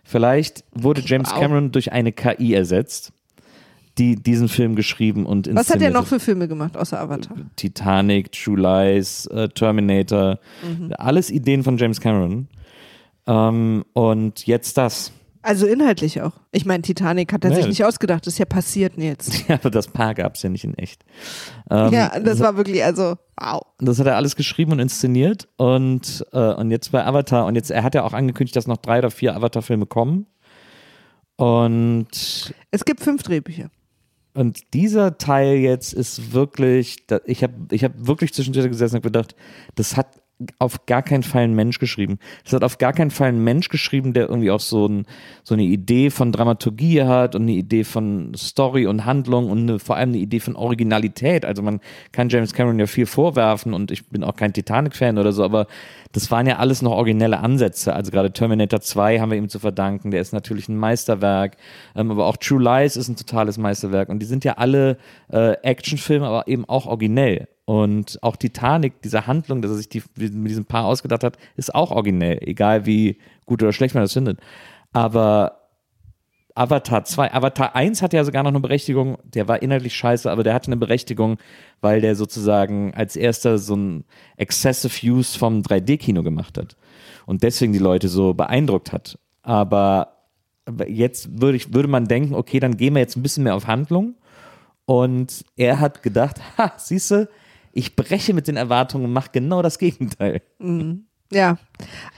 Vielleicht 0.06 0.64
wurde 0.72 1.02
James. 1.04 1.30
Cameron 1.34 1.72
durch 1.72 1.92
eine 1.92 2.12
KI 2.12 2.54
ersetzt, 2.54 3.12
die 3.98 4.16
diesen 4.16 4.48
Film 4.50 4.76
geschrieben 4.76 5.26
und 5.26 5.48
inszeniert 5.48 5.68
Was 5.68 5.74
hat 5.74 5.82
er 5.82 5.90
noch 5.90 6.06
für 6.06 6.20
Filme 6.20 6.48
gemacht, 6.48 6.78
außer 6.78 7.00
Avatar? 7.00 7.36
Titanic, 7.56 8.32
True 8.32 8.60
Lies, 8.60 9.26
äh, 9.28 9.50
Terminator, 9.50 10.38
Mhm. 10.64 10.94
alles 10.98 11.32
Ideen 11.32 11.64
von 11.64 11.78
James 11.78 12.00
Cameron. 12.00 12.48
Ähm, 13.28 13.84
und 13.94 14.46
jetzt 14.46 14.78
das. 14.78 15.12
Also 15.46 15.68
inhaltlich 15.68 16.22
auch. 16.22 16.32
Ich 16.52 16.66
meine, 16.66 16.82
Titanic 16.82 17.32
hat 17.32 17.44
er 17.44 17.52
Nee. 17.52 17.58
sich 17.58 17.68
nicht 17.68 17.86
ausgedacht, 17.86 18.26
das 18.26 18.34
ist 18.34 18.40
ja 18.40 18.46
passiert 18.46 18.94
jetzt. 18.98 19.32
Ja, 19.48 19.56
aber 19.56 19.70
das 19.70 19.88
Paar 19.88 20.16
gab 20.16 20.34
es 20.36 20.42
ja 20.42 20.50
nicht 20.50 20.64
in 20.64 20.74
echt. 20.76 21.04
Ähm, 21.70 21.94
ja, 21.94 22.20
das 22.20 22.40
war 22.40 22.58
wirklich, 22.58 22.84
also, 22.84 23.16
wow. 23.40 23.62
Das 23.80 24.00
hat 24.00 24.08
er 24.08 24.16
alles 24.16 24.36
geschrieben 24.36 24.72
und 24.72 24.80
inszeniert 24.80 25.48
und, 25.58 26.26
äh, 26.34 26.54
und 26.56 26.72
jetzt 26.72 26.92
bei 26.92 27.06
Avatar 27.06 27.46
und 27.46 27.54
jetzt, 27.56 27.70
er 27.70 27.84
hat 27.84 27.94
ja 27.94 28.04
auch 28.04 28.14
angekündigt, 28.14 28.56
dass 28.56 28.66
noch 28.66 28.78
drei 28.78 28.98
oder 29.00 29.12
vier 29.12 29.36
Avatar-Filme 29.36 29.86
kommen. 29.86 30.26
Und 31.38 32.54
Es 32.72 32.86
gibt 32.86 33.02
fünf 33.02 33.24
Drehbücher. 33.24 33.70
und 34.34 34.74
dieser 34.74 35.18
Teil 35.18 35.58
jetzt 35.58 35.94
ist 35.94 36.34
wirklich, 36.34 37.06
ich 37.26 37.44
habe 37.44 37.54
ich 37.72 37.84
hab 37.84 37.92
wirklich 37.98 38.34
zwischendurch 38.34 38.68
gesessen 38.68 38.96
und 38.98 39.02
gedacht, 39.04 39.36
das 39.76 39.96
hat 39.96 40.08
auf 40.60 40.86
gar 40.86 41.02
keinen 41.02 41.24
Fall 41.24 41.44
ein 41.44 41.56
Mensch 41.56 41.80
geschrieben. 41.80 42.20
Das 42.44 42.54
hat 42.54 42.64
auf 42.64 42.78
gar 42.78 42.92
keinen 42.92 43.12
Fall 43.12 43.30
ein 43.30 43.44
Mensch 43.44 43.70
geschrieben, 43.70 44.14
der 44.14 44.28
irgendwie 44.28 44.52
auch 44.52 44.60
so, 44.60 44.86
ein, 44.86 45.06
so 45.44 45.54
eine 45.54 45.64
Idee 45.64 46.10
von 46.10 46.34
Dramaturgie 46.34 47.04
hat 47.04 47.36
und 47.36 47.44
eine 47.44 47.54
Idee 47.54 47.86
von 47.86 48.34
Story 48.36 48.86
und 48.86 49.06
Handlung 49.06 49.50
und 49.50 49.60
eine, 49.60 49.80
vor 49.80 49.96
allem 49.96 50.10
eine 50.10 50.18
Idee 50.18 50.42
von 50.42 50.58
Originalität. 50.58 51.46
Also 51.46 51.62
man 51.62 51.80
kann 52.12 52.28
James 52.28 52.54
Cameron 52.54 52.80
ja 52.80 52.88
viel 52.88 53.06
vorwerfen 53.06 53.74
und 53.74 53.92
ich 53.92 54.10
bin 54.10 54.26
auch 54.26 54.36
kein 54.36 54.52
Titanic-Fan 54.52 55.18
oder 55.18 55.32
so, 55.32 55.44
aber 55.44 55.68
das 56.12 56.30
waren 56.32 56.48
ja 56.48 56.58
alles 56.58 56.82
noch 56.82 56.92
originelle 56.92 57.40
Ansätze. 57.40 57.94
Also 57.94 58.12
gerade 58.12 58.32
Terminator 58.32 58.82
2 58.82 59.20
haben 59.20 59.32
wir 59.32 59.38
ihm 59.38 59.50
zu 59.50 59.60
verdanken, 59.60 60.12
der 60.12 60.20
ist 60.20 60.34
natürlich 60.34 60.68
ein 60.68 60.78
Meisterwerk, 60.78 61.56
ähm, 61.96 62.12
aber 62.12 62.26
auch 62.26 62.36
True 62.38 62.62
Lies 62.62 62.98
ist 62.98 63.08
ein 63.08 63.16
totales 63.16 63.58
Meisterwerk 63.58 64.10
und 64.10 64.20
die 64.20 64.26
sind 64.26 64.44
ja 64.44 64.54
alle 64.54 64.98
äh, 65.32 65.54
Actionfilme, 65.64 66.28
aber 66.28 66.50
eben 66.50 66.66
auch 66.66 66.88
originell. 66.88 67.48
Und 67.66 68.22
auch 68.22 68.36
Titanic, 68.36 69.02
diese 69.02 69.26
Handlung, 69.26 69.62
dass 69.62 69.72
er 69.72 69.78
sich 69.78 69.90
die, 69.90 70.04
mit 70.16 70.50
diesem 70.50 70.66
Paar 70.66 70.86
ausgedacht 70.86 71.24
hat, 71.24 71.38
ist 71.56 71.74
auch 71.74 71.92
originell, 71.92 72.38
egal 72.42 72.86
wie 72.86 73.18
gut 73.46 73.64
oder 73.64 73.74
schlecht 73.74 73.96
man 73.96 74.04
das 74.04 74.14
findet. 74.14 74.40
Aber 74.94 75.66
Avatar 76.54 77.04
2, 77.04 77.34
Avatar 77.34 77.76
1 77.76 78.02
hatte 78.02 78.18
ja 78.18 78.24
sogar 78.24 78.44
noch 78.44 78.52
eine 78.52 78.60
Berechtigung, 78.62 79.18
der 79.24 79.48
war 79.48 79.62
inhaltlich 79.62 79.96
scheiße, 79.96 80.32
aber 80.32 80.44
der 80.44 80.54
hatte 80.54 80.68
eine 80.68 80.78
Berechtigung, 80.78 81.38
weil 81.82 82.02
der 82.02 82.16
sozusagen 82.16 82.94
als 82.94 83.16
erster 83.16 83.58
so 83.58 83.76
ein 83.76 84.06
Excessive 84.38 85.06
Use 85.06 85.38
vom 85.38 85.62
3D-Kino 85.62 86.24
gemacht 86.24 86.58
hat 86.58 86.78
und 87.26 87.44
deswegen 87.44 87.74
die 87.74 87.80
Leute 87.80 88.08
so 88.08 88.34
beeindruckt 88.34 88.94
hat. 88.94 89.20
Aber 89.42 90.16
jetzt 90.88 91.42
würde, 91.42 91.58
ich, 91.58 91.74
würde 91.74 91.90
man 91.90 92.08
denken, 92.08 92.36
okay, 92.36 92.60
dann 92.60 92.78
gehen 92.78 92.94
wir 92.94 93.02
jetzt 93.02 93.18
ein 93.18 93.24
bisschen 93.24 93.44
mehr 93.44 93.56
auf 93.56 93.68
Handlung. 93.68 94.16
Und 94.86 95.44
er 95.56 95.80
hat 95.80 96.04
gedacht, 96.04 96.40
ha, 96.58 96.74
siehst 96.78 97.12
du, 97.12 97.28
ich 97.76 97.96
breche 97.96 98.34
mit 98.34 98.48
den 98.48 98.56
Erwartungen 98.58 99.06
und 99.06 99.14
mache 99.14 99.30
genau 99.34 99.62
das 99.62 99.78
Gegenteil. 99.78 100.42
Ja, 101.32 101.58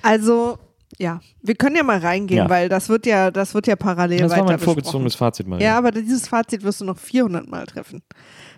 also 0.03 0.59
ja, 0.99 1.19
wir 1.41 1.55
können 1.55 1.75
ja 1.75 1.83
mal 1.83 1.97
reingehen, 1.99 2.43
Ja. 2.45 2.49
weil 2.49 2.69
das 2.69 2.87
wird 2.89 3.05
ja, 3.05 3.31
das 3.31 3.53
wird 3.53 3.67
ja 3.67 3.75
parallel 3.75 4.19
Das 4.19 4.31
war 4.31 4.37
weiter 4.37 4.45
mein 4.51 4.59
vorgezogenes. 4.59 5.15
Fazit 5.15 5.47
mal. 5.47 5.61
Ja, 5.61 5.77
aber 5.77 5.91
dieses 5.91 6.27
Fazit 6.27 6.63
wirst 6.63 6.79
du 6.81 6.85
noch 6.85 6.97
400 6.97 7.47
Mal 7.47 7.65
treffen, 7.65 8.01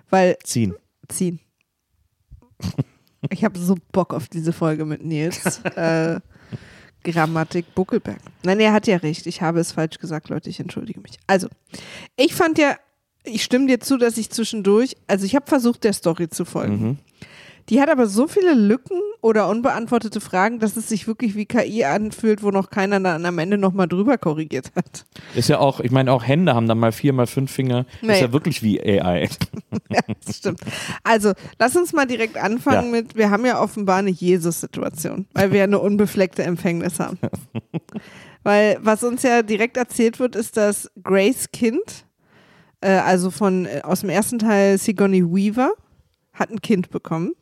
weil 0.09 0.37
Ziehen. 0.43 0.75
ziehen. 1.07 1.39
Ich 3.31 3.43
habe 3.43 3.57
so 3.59 3.75
Bock 3.91 4.13
auf 4.13 4.27
diese 4.27 4.53
Folge 4.53 4.85
mit 4.85 5.03
Nils. 5.03 5.59
äh, 5.75 6.19
Grammatik 7.03 7.73
Buckelberg. 7.75 8.19
Nein, 8.43 8.59
er 8.59 8.73
hat 8.73 8.85
ja 8.87 8.97
recht. 8.97 9.25
Ich 9.25 9.41
habe 9.41 9.59
es 9.61 9.71
falsch 9.71 9.99
gesagt, 9.99 10.27
Leute. 10.29 10.49
Ich 10.49 10.59
entschuldige 10.59 10.99
mich. 10.99 11.17
Also, 11.27 11.47
ich 12.17 12.33
fand 12.35 12.57
ja, 12.57 12.75
ich 13.23 13.43
stimme 13.43 13.67
dir 13.67 13.79
zu, 13.79 13.97
dass 13.97 14.17
ich 14.17 14.29
zwischendurch, 14.29 14.95
also 15.07 15.25
ich 15.25 15.35
habe 15.35 15.45
versucht, 15.47 15.83
der 15.83 15.93
Story 15.93 16.29
zu 16.29 16.45
folgen. 16.45 16.99
Die 17.69 17.79
hat 17.79 17.89
aber 17.89 18.07
so 18.07 18.27
viele 18.27 18.55
Lücken 18.55 18.99
oder 19.21 19.47
unbeantwortete 19.47 20.19
Fragen, 20.21 20.57
dass 20.57 20.75
es 20.75 20.89
sich 20.89 21.05
wirklich 21.05 21.35
wie 21.35 21.45
KI 21.45 21.83
anfühlt, 21.83 22.41
wo 22.41 22.49
noch 22.49 22.71
keiner 22.71 22.99
dann 22.99 23.23
am 23.27 23.37
Ende 23.37 23.59
nochmal 23.59 23.87
drüber 23.87 24.17
korrigiert 24.17 24.71
hat. 24.75 25.05
Ist 25.35 25.49
ja 25.49 25.59
auch, 25.59 25.79
ich 25.79 25.91
meine, 25.91 26.11
auch 26.11 26.25
Hände 26.25 26.55
haben 26.55 26.67
dann 26.67 26.79
mal 26.79 26.91
vier, 26.91 27.13
mal 27.13 27.27
fünf 27.27 27.51
Finger. 27.51 27.85
Nee. 28.01 28.13
Ist 28.13 28.21
ja 28.21 28.33
wirklich 28.33 28.63
wie 28.63 28.81
AI. 28.81 29.29
Ja, 29.91 30.01
das 30.25 30.37
stimmt. 30.37 30.61
Also, 31.03 31.33
lass 31.57 31.75
uns 31.75 31.93
mal 31.93 32.05
direkt 32.05 32.37
anfangen 32.37 32.85
Ja. 32.85 33.01
mit, 33.01 33.15
wir 33.15 33.31
haben 33.31 33.43
ja 33.45 33.59
offenbar 33.61 33.97
eine 33.97 34.11
Jesus-Situation, 34.11 35.27
weil 35.33 35.51
wir 35.51 35.59
ja 35.59 35.63
eine 35.63 35.79
unbefleckte 35.79 36.43
Empfängnis 36.43 36.99
haben. 36.99 37.17
weil 38.43 38.77
was 38.81 39.03
uns 39.03 39.23
ja 39.23 39.41
direkt 39.41 39.77
erzählt 39.77 40.19
wird, 40.19 40.35
ist, 40.35 40.57
dass 40.57 40.91
Grace 41.03 41.51
Kind, 41.51 42.05
äh, 42.81 42.89
also 42.91 43.31
von 43.31 43.65
äh, 43.65 43.81
aus 43.83 44.01
dem 44.01 44.09
ersten 44.09 44.39
Teil 44.39 44.77
Sigourney 44.77 45.23
Weaver, 45.23 45.71
hat 46.33 46.49
ein 46.51 46.61
Kind 46.61 46.89
bekommen, 46.89 47.33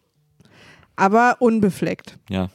aber 0.95 1.37
unbefleckt. 1.39 2.17
Ja. 2.29 2.49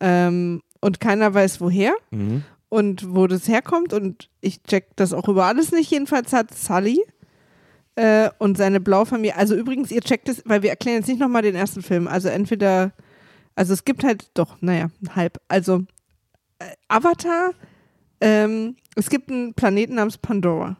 Ähm, 0.00 0.62
und 0.80 1.00
keiner 1.00 1.34
weiß 1.34 1.60
woher 1.60 1.92
Mhm. 2.10 2.44
und 2.68 3.14
wo 3.14 3.26
das 3.26 3.48
herkommt 3.48 3.92
und 3.92 4.30
ich 4.40 4.62
check 4.62 4.94
das 4.96 5.12
auch 5.12 5.28
über 5.28 5.46
alles 5.46 5.72
nicht. 5.72 5.90
Jedenfalls 5.90 6.32
hat 6.32 6.54
Sully 6.54 7.00
äh, 7.96 8.30
und 8.38 8.56
seine 8.56 8.78
Blaufamilie, 8.80 9.34
also 9.34 9.56
übrigens, 9.56 9.90
ihr 9.90 10.02
checkt 10.02 10.28
es, 10.28 10.42
weil 10.46 10.62
wir 10.62 10.70
erklären 10.70 10.98
jetzt 10.98 11.08
nicht 11.08 11.18
nochmal 11.18 11.42
den 11.42 11.56
ersten 11.56 11.82
Film. 11.82 12.06
Also 12.06 12.28
entweder, 12.28 12.92
also 13.56 13.72
es 13.72 13.84
gibt 13.84 14.04
halt 14.04 14.30
doch, 14.34 14.56
naja, 14.60 14.90
halb. 15.16 15.40
Also 15.48 15.82
äh, 16.60 16.66
Avatar, 16.86 17.50
ähm, 18.20 18.76
es 18.94 19.10
gibt 19.10 19.30
einen 19.32 19.54
Planeten 19.54 19.96
namens 19.96 20.16
Pandora. 20.18 20.76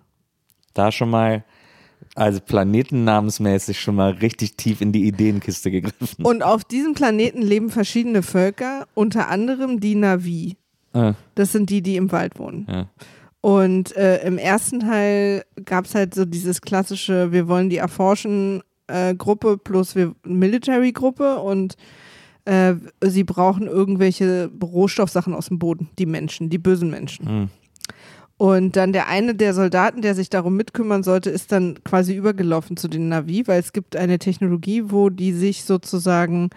Da 0.78 0.92
schon 0.92 1.10
mal, 1.10 1.44
also 2.14 2.40
planetennamensmäßig 2.40 3.80
schon 3.80 3.96
mal 3.96 4.12
richtig 4.12 4.56
tief 4.56 4.80
in 4.80 4.92
die 4.92 5.06
Ideenkiste 5.06 5.70
gegriffen. 5.70 6.24
Und 6.24 6.42
auf 6.42 6.64
diesem 6.64 6.94
Planeten 6.94 7.42
leben 7.42 7.70
verschiedene 7.70 8.22
Völker, 8.22 8.86
unter 8.94 9.28
anderem 9.28 9.80
die 9.80 9.94
Navi. 9.94 10.56
Äh, 10.92 11.12
Das 11.34 11.52
sind 11.52 11.70
die, 11.70 11.82
die 11.82 11.96
im 11.96 12.12
Wald 12.12 12.38
wohnen. 12.38 12.66
ja. 12.68 12.86
Und 13.40 13.96
äh, 13.96 14.26
im 14.26 14.36
ersten 14.36 14.80
Teil 14.80 15.44
gab 15.64 15.84
es 15.84 15.94
halt 15.94 16.12
so 16.12 16.24
dieses 16.24 16.60
klassische, 16.60 17.30
wir 17.30 17.46
wollen 17.46 17.70
die 17.70 17.76
erforschen 17.76 18.62
äh, 18.88 19.14
Gruppe 19.14 19.58
plus 19.58 19.94
wir 19.94 20.14
Military 20.24 20.90
Gruppe 20.90 21.36
und 21.38 21.76
äh, 22.46 22.74
sie 23.00 23.22
brauchen 23.22 23.68
irgendwelche 23.68 24.50
Rohstoffsachen 24.60 25.34
aus 25.34 25.46
dem 25.48 25.60
Boden, 25.60 25.88
die 26.00 26.06
Menschen, 26.06 26.50
die 26.50 26.58
bösen 26.58 26.90
Menschen. 26.90 27.24
Mhm. 27.42 27.50
Und 28.38 28.76
dann 28.76 28.92
der 28.92 29.08
eine 29.08 29.34
der 29.34 29.52
Soldaten, 29.52 30.00
der 30.00 30.14
sich 30.14 30.30
darum 30.30 30.56
mitkümmern 30.56 31.02
sollte, 31.02 31.28
ist 31.28 31.50
dann 31.50 31.82
quasi 31.82 32.14
übergelaufen 32.14 32.76
zu 32.76 32.86
den 32.86 33.08
Navi, 33.08 33.46
weil 33.46 33.58
es 33.58 33.72
gibt 33.72 33.96
eine 33.96 34.20
Technologie, 34.20 34.84
wo 34.86 35.10
die 35.10 35.32
sich 35.32 35.64
sozusagen 35.64 36.50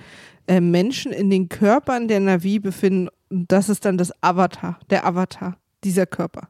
äh, 0.47 0.61
Menschen 0.61 1.11
in 1.11 1.31
den 1.31 1.49
Körpern 1.49 2.07
der 2.07 2.19
Navi 2.19 2.59
befinden. 2.59 3.09
Und 3.31 3.51
das 3.51 3.67
ist 3.67 3.83
dann 3.83 3.97
das 3.97 4.13
Avatar, 4.21 4.79
der 4.91 5.07
Avatar, 5.07 5.57
dieser 5.83 6.05
Körper. 6.05 6.49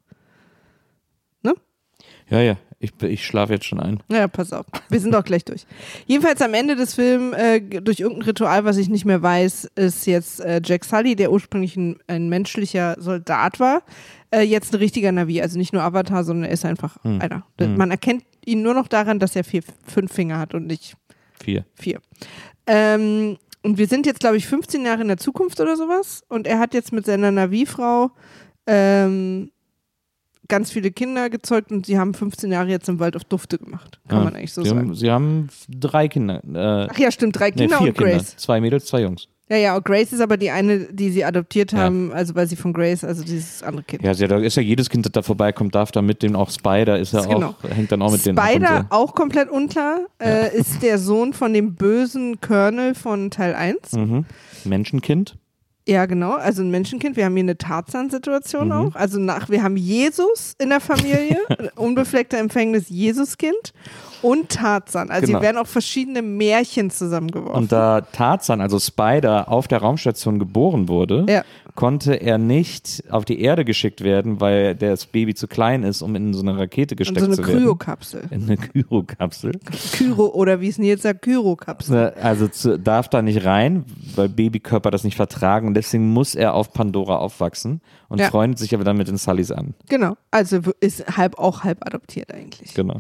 ja, 2.30 2.42
ja, 2.42 2.58
ich, 2.82 2.92
ich 3.04 3.26
schlafe 3.26 3.54
jetzt 3.54 3.66
schon 3.66 3.80
ein. 3.80 4.00
Ja, 4.12 4.28
pass 4.28 4.52
auf. 4.52 4.66
Wir 4.90 5.00
sind 5.00 5.14
doch 5.14 5.24
gleich 5.24 5.46
durch. 5.46 5.66
Jedenfalls 6.08 6.42
am 6.42 6.54
Ende 6.56 6.76
des 6.76 6.96
Films, 6.96 7.36
äh, 7.38 7.62
durch 7.62 8.00
irgendein 8.00 8.24
Ritual, 8.24 8.66
was 8.66 8.78
ich 8.78 8.90
nicht 8.90 9.06
mehr 9.06 9.22
weiß, 9.22 9.70
ist 9.76 10.08
jetzt 10.08 10.42
äh, 10.42 10.62
Jack 10.64 10.84
Sully, 10.84 11.16
der 11.16 11.32
ursprünglich 11.32 11.78
ein, 11.78 12.00
ein 12.08 12.28
menschlicher 12.28 12.96
Soldat 13.00 13.60
war, 13.60 13.84
äh, 14.32 14.42
jetzt 14.42 14.74
ein 14.74 14.78
richtiger 14.78 15.12
Navi. 15.12 15.42
Also 15.42 15.60
nicht 15.60 15.74
nur 15.74 15.84
Avatar, 15.84 16.24
sondern 16.24 16.46
er 16.46 16.52
ist 16.54 16.66
einfach 16.66 16.98
einer. 17.04 17.46
Man 17.60 17.92
erkennt 17.92 18.24
ihn 18.46 18.64
nur 18.64 18.74
noch 18.74 18.88
daran, 18.88 19.20
dass 19.20 19.36
er 19.36 19.44
vier, 19.44 19.62
fünf 19.86 20.12
Finger 20.12 20.40
hat 20.40 20.56
und 20.56 20.66
nicht 20.66 20.96
Vier. 21.44 21.66
vier. 21.76 22.00
Ähm, 22.68 23.38
und 23.64 23.78
wir 23.78 23.88
sind 23.88 24.06
jetzt, 24.06 24.20
glaube 24.20 24.38
ich, 24.38 24.48
15 24.48 24.86
Jahre 24.86 25.02
in 25.02 25.08
der 25.08 25.18
Zukunft 25.18 25.60
oder 25.60 25.76
sowas. 25.76 26.24
Und 26.30 26.48
er 26.48 26.60
hat 26.60 26.74
jetzt 26.74 26.92
mit 26.94 27.06
seiner 27.06 27.32
Navi-Frau 27.32 28.12
ähm, 28.68 29.52
ganz 30.52 30.70
viele 30.72 30.92
Kinder 30.92 31.30
gezeugt 31.32 31.72
und 31.72 31.88
sie 31.88 31.98
haben 31.98 32.14
15 32.14 32.52
Jahre 32.52 32.70
jetzt 32.70 32.88
im 32.90 33.00
Wald 33.00 33.16
auf 33.16 33.24
Dufte 33.24 33.58
gemacht. 33.58 34.00
Kann 34.08 34.20
Ja. 34.20 34.24
man 34.26 34.36
eigentlich 34.36 34.54
so 34.54 34.62
sie 34.62 34.70
sagen. 34.70 34.82
Haben, 34.82 34.96
sie 34.96 35.10
haben 35.12 35.48
drei 35.68 36.08
Kinder. 36.08 36.42
Äh, 36.44 36.88
Ach 36.92 36.98
ja, 37.00 37.10
stimmt, 37.12 37.40
drei 37.40 37.50
nee, 37.50 37.56
Kinder 37.56 37.78
vier 37.80 37.88
und 37.88 37.98
Kinder. 37.98 38.12
Grace. 38.18 38.36
Zwei 38.38 38.62
Mädels, 38.62 38.86
zwei 38.86 39.02
Jungs. 39.02 39.28
Ja, 39.50 39.58
ja, 39.58 39.76
und 39.76 39.84
Grace 39.84 40.14
ist 40.14 40.22
aber 40.22 40.38
die 40.38 40.50
eine, 40.50 40.80
die 40.94 41.10
sie 41.10 41.26
adoptiert 41.26 41.74
Ja. 41.74 41.80
haben, 41.80 42.14
also 42.14 42.36
weil 42.36 42.48
sie 42.48 42.56
von 42.56 42.72
Grace, 42.72 43.04
also 43.04 43.22
dieses 43.24 43.62
andere 43.64 43.84
Kind. 43.84 44.02
Ja, 44.04 44.14
sie, 44.14 44.26
da 44.28 44.38
ist 44.40 44.56
ja 44.56 44.62
jedes 44.64 44.90
Kind, 44.90 45.06
das 45.06 45.12
da 45.12 45.22
vorbeikommt, 45.24 45.76
darf 45.76 45.92
da 45.92 46.02
mit 46.02 46.24
dem 46.24 46.38
auch 46.38 46.50
Spider, 46.50 46.98
ist 47.00 47.12
ja 47.14 47.26
Genau. 47.26 47.48
auch, 47.62 47.70
hängt 47.70 47.92
dann 47.92 48.02
auch 48.02 48.12
mit 48.14 48.26
denen 48.26 48.38
ab 48.38 48.46
und 48.46 48.52
Spider, 48.54 48.86
auch 48.92 49.14
komplett 49.14 49.50
unklar, 49.50 50.02
äh, 50.22 50.56
ist 50.58 50.82
der 50.84 50.98
Sohn 51.00 51.34
von 51.34 51.54
dem 51.54 51.76
bösen 51.76 52.40
Colonel 52.40 52.96
von 52.96 53.30
Teil 53.30 53.54
1. 53.54 53.92
so. 53.92 53.98
Mhm. 54.00 54.26
Menschenkind. 54.64 55.36
Ja, 55.88 56.06
genau. 56.06 56.34
Also 56.34 56.62
ein 56.62 56.70
Menschenkind. 56.70 57.18
Wir 57.18 57.26
haben 57.26 57.34
hier 57.36 57.44
eine 57.44 57.58
Tarzan-Situation 57.58 58.68
Mhm. 58.68 58.72
auch. 58.72 58.96
Also 58.96 59.20
nach, 59.20 59.50
wir 59.50 59.64
haben 59.64 59.78
Jesus 59.78 60.54
in 60.60 60.70
der 60.70 60.80
Familie, 60.80 61.38
unbefleckter 61.76 62.38
Empfängnis 62.38 62.86
Jesuskind 62.90 63.74
und 64.22 64.50
Tarzan. 64.50 65.10
Also 65.10 65.28
Genau. 65.28 65.40
hier 65.40 65.44
werden 65.48 65.58
auch 65.58 65.68
verschiedene 65.68 66.22
Märchen 66.22 66.90
zusammengeworfen. 66.90 67.56
Und 67.64 67.72
da 67.72 68.02
Tarzan, 68.02 68.62
also 68.62 68.80
Spider, 68.80 69.50
auf 69.50 69.68
der 69.68 69.80
Raumstation 69.80 70.40
geboren 70.40 70.88
wurde, 70.88 71.26
Ja. 71.30 71.44
konnte 71.76 72.14
er 72.16 72.38
nicht 72.38 73.04
auf 73.10 73.26
die 73.26 73.42
Erde 73.42 73.64
geschickt 73.66 74.02
werden, 74.02 74.42
weil 74.42 74.76
das 74.76 75.06
Baby 75.06 75.34
zu 75.36 75.48
klein 75.48 75.84
ist, 75.84 76.02
um 76.02 76.16
in 76.16 76.34
so 76.34 76.42
eine 76.42 76.58
Rakete 76.58 76.96
gesteckt 76.96 77.20
so 77.20 77.26
eine 77.26 77.36
zu 77.36 77.48
werden. 77.48 77.60
Kryokapsel. 77.62 78.24
In 78.30 78.44
eine 78.44 78.58
Kyrokapsel. 78.58 79.54
Kyro 79.94 80.28
oder 80.28 80.60
wie 80.62 80.68
es 80.68 80.78
Nils 80.78 81.02
sagt, 81.04 81.22
Kyrokapsel. 81.22 82.12
Also 82.22 82.48
zu, 82.48 82.78
darf 82.78 83.08
da 83.10 83.22
nicht 83.22 83.46
rein, 83.46 83.86
weil 84.16 84.30
Babykörper 84.30 84.92
das 84.92 85.04
nicht 85.04 85.16
vertragen 85.16 85.68
und 85.68 85.74
deswegen 85.74 86.12
muss 86.12 86.36
er 86.36 86.54
auf 86.54 86.74
Pandora 86.74 87.18
aufwachsen 87.18 87.82
und 88.10 88.20
Ja. 88.20 88.30
freundet 88.30 88.60
sich 88.60 88.74
aber 88.76 88.84
dann 88.84 88.98
mit 88.98 89.08
den 89.08 89.18
Sullys 89.18 89.52
an. 89.52 89.74
Genau. 89.90 90.16
Also 90.30 90.60
ist 90.80 91.18
halb 91.18 91.40
auch 91.40 91.64
halb 91.64 91.86
adoptiert 91.86 92.34
eigentlich. 92.34 92.74
Genau. 92.74 92.98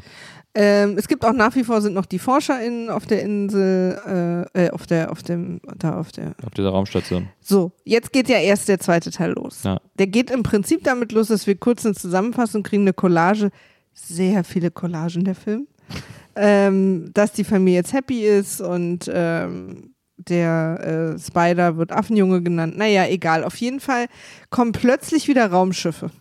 Ähm, 0.53 0.98
es 0.98 1.08
gibt 1.08 1.24
auch 1.24 1.31
nach 1.31 1.55
wie 1.55 1.63
vor 1.63 1.81
sind 1.81 1.93
noch 1.93 2.05
die 2.05 2.20
ForscherInnen 2.20 2.89
auf 2.89 3.05
der 3.05 3.22
Insel, 3.22 4.48
äh, 4.53 4.65
äh, 4.65 4.70
auf 4.72 4.86
der, 4.86 5.12
auf 5.12 5.24
dem, 5.24 5.62
da 5.77 5.98
auf 5.98 6.12
der 6.12 6.36
Auf 6.43 6.53
dieser 6.53 6.70
Raumstation. 6.70 7.29
So, 7.39 7.72
jetzt 7.86 8.12
geht 8.12 8.27
ja 8.27 8.38
erst 8.38 8.67
der 8.67 8.79
zweite 8.79 9.12
Teil 9.12 9.31
los. 9.31 9.63
Ja. 9.63 9.79
Der 9.98 10.08
geht 10.08 10.29
im 10.29 10.43
Prinzip 10.43 10.84
damit 10.84 11.13
los, 11.13 11.27
dass 11.27 11.48
wir 11.48 11.55
kurz 11.55 11.86
eine 11.86 11.96
Zusammenfassung 11.96 12.63
kriegen, 12.63 12.84
eine 12.84 12.93
Collage. 12.93 13.50
Sehr 13.93 14.43
viele 14.43 14.72
Collagen 14.72 15.24
der 15.24 15.36
Film. 15.36 15.67
ähm, 16.36 17.12
dass 17.13 17.31
die 17.31 17.43
Familie 17.43 17.79
jetzt 17.79 17.93
happy 17.93 18.25
ist 18.25 18.62
und 18.62 19.10
ähm, 19.13 19.93
der 20.17 21.15
äh, 21.15 21.20
Spider 21.20 21.77
wird 21.77 21.91
Affenjunge 21.91 22.41
genannt. 22.41 22.77
Naja, 22.77 23.08
egal. 23.08 23.43
Auf 23.43 23.55
jeden 23.55 23.79
Fall 23.79 24.08
kommen 24.50 24.72
plötzlich 24.72 25.27
wieder 25.27 25.48
Raumschiffe. 25.48 26.12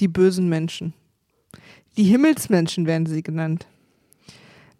Die 0.00 0.08
bösen 0.08 0.48
Menschen. 0.48 0.94
Die 1.96 2.04
Himmelsmenschen 2.04 2.86
werden 2.86 3.06
sie 3.06 3.22
genannt. 3.22 3.66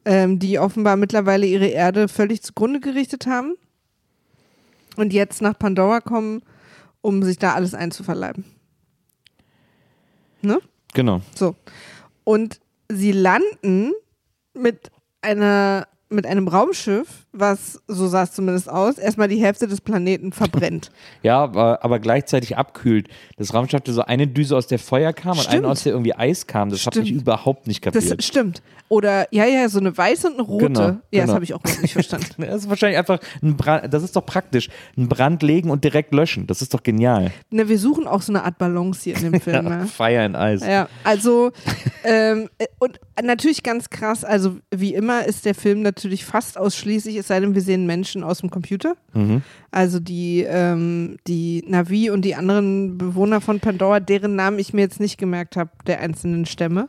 Ähm, 0.05 0.39
die 0.39 0.59
offenbar 0.59 0.97
mittlerweile 0.97 1.47
ihre 1.47 1.69
Erde 1.69 2.09
völlig 2.09 2.43
zugrunde 2.43 2.81
gerichtet 2.81 3.27
haben 3.27 3.55
und 4.97 5.15
jetzt 5.15 5.41
nach 5.41 5.59
Pandora 5.59 6.01
kommen, 6.01 6.43
um 7.01 7.23
sich 7.23 7.39
da 7.39 7.55
alles 7.55 7.73
einzuverleiben. 7.73 8.45
Ne? 10.43 10.59
Genau. 10.93 11.23
So. 11.35 11.57
Und 12.23 12.61
sie 12.91 13.13
landen 13.13 13.93
mit 14.53 14.91
einer 15.23 15.89
mit 16.11 16.27
einem 16.27 16.49
Raumschiff, 16.49 17.24
was, 17.35 17.83
so 17.89 18.07
sah 18.07 18.23
es 18.23 18.33
zumindest 18.33 18.71
aus, 18.71 18.97
erstmal 18.99 19.29
die 19.29 19.43
Hälfte 19.43 19.67
des 19.69 19.81
Planeten 19.81 20.33
verbrennt. 20.33 20.91
Ja, 21.23 21.43
aber, 21.43 21.83
aber 21.83 21.99
gleichzeitig 22.01 22.57
abkühlt. 22.57 23.09
Das 23.39 23.55
Raumschiff 23.55 23.81
hatte 23.81 23.93
so 23.93 24.03
eine 24.03 24.27
Düse, 24.27 24.57
aus 24.57 24.67
der 24.67 24.79
Feuer 24.79 25.13
kam 25.13 25.33
und 25.33 25.41
Stimmt. 25.41 25.57
eine, 25.65 25.69
aus 25.69 25.83
der 25.83 25.93
irgendwie 25.93 26.15
Eis 26.15 26.47
kam. 26.47 26.69
Das 26.71 26.85
habe 26.87 27.01
ich 27.01 27.11
überhaupt 27.11 27.67
nicht 27.67 27.85
Das 27.87 27.95
kapiert. 27.95 28.23
stimmt. 28.23 28.63
Oder, 28.91 29.27
ja, 29.33 29.47
ja, 29.47 29.69
so 29.71 29.79
eine 29.81 29.97
weiße 29.97 30.27
und 30.29 30.35
eine 30.35 30.43
rote. 30.43 30.67
Genau, 30.67 30.81
ja, 30.81 30.91
das 30.91 31.21
genau. 31.23 31.33
habe 31.35 31.45
ich 31.45 31.55
auch 31.55 31.63
nicht 31.81 31.95
verstanden. 31.95 32.27
Das 32.45 32.57
ist 32.63 32.69
wahrscheinlich 32.69 32.99
einfach 32.99 33.19
ein 33.43 33.57
Brand, 33.57 33.93
das 33.93 34.03
ist 34.03 34.15
doch 34.15 34.25
praktisch. 34.27 34.69
Ein 34.97 35.09
Brand 35.09 35.43
legen 35.43 35.71
und 35.71 35.83
direkt 35.85 36.13
löschen. 36.13 36.47
Das 36.47 36.61
ist 36.63 36.75
doch 36.75 36.83
genial. 36.83 37.33
ne, 37.51 37.69
wir 37.69 37.79
suchen 37.79 38.07
auch 38.07 38.21
so 38.23 38.31
eine 38.33 38.45
Art 38.45 38.59
Balance 38.59 39.01
hier 39.05 39.17
in 39.17 39.33
dem 39.33 39.41
Film. 39.41 39.67
ja. 39.67 39.87
Fire 39.87 40.25
in 40.25 40.37
Eis. 40.37 40.61
Ja, 40.67 40.89
also 41.03 41.51
ähm, 42.05 42.51
äh, 42.59 42.67
und 42.79 43.01
natürlich 43.23 43.63
ganz 43.63 43.89
krass, 43.89 44.25
also 44.25 44.59
wie 44.71 44.95
immer 44.95 45.25
ist 45.25 45.47
der 45.47 45.55
Film 45.55 45.81
natürlich 45.83 46.25
fast 46.25 46.59
ausschließlich, 46.59 47.17
es 47.25 47.29
sei 47.29 47.41
denn, 47.41 47.55
wir 47.55 47.63
sehen 47.63 47.87
Menschen 47.87 48.23
aus 48.23 48.39
dem 48.41 48.51
Computer. 48.51 48.97
Mhm. 49.15 49.43
Also 49.71 49.99
die, 49.99 50.45
ähm, 50.47 51.17
die 51.27 51.65
Navi 51.67 52.11
und 52.11 52.23
die 52.23 52.35
anderen 52.35 52.99
Bewohner 52.99 53.41
von 53.41 53.61
Pandora, 53.61 53.99
deren 53.99 54.37
Namen 54.37 54.59
ich 54.59 54.75
mir 54.75 54.83
jetzt 54.83 55.01
nicht 55.01 55.17
gemerkt 55.17 55.57
habe, 55.57 55.71
der 55.87 56.01
einzelnen 56.01 56.45
Stämme, 56.45 56.89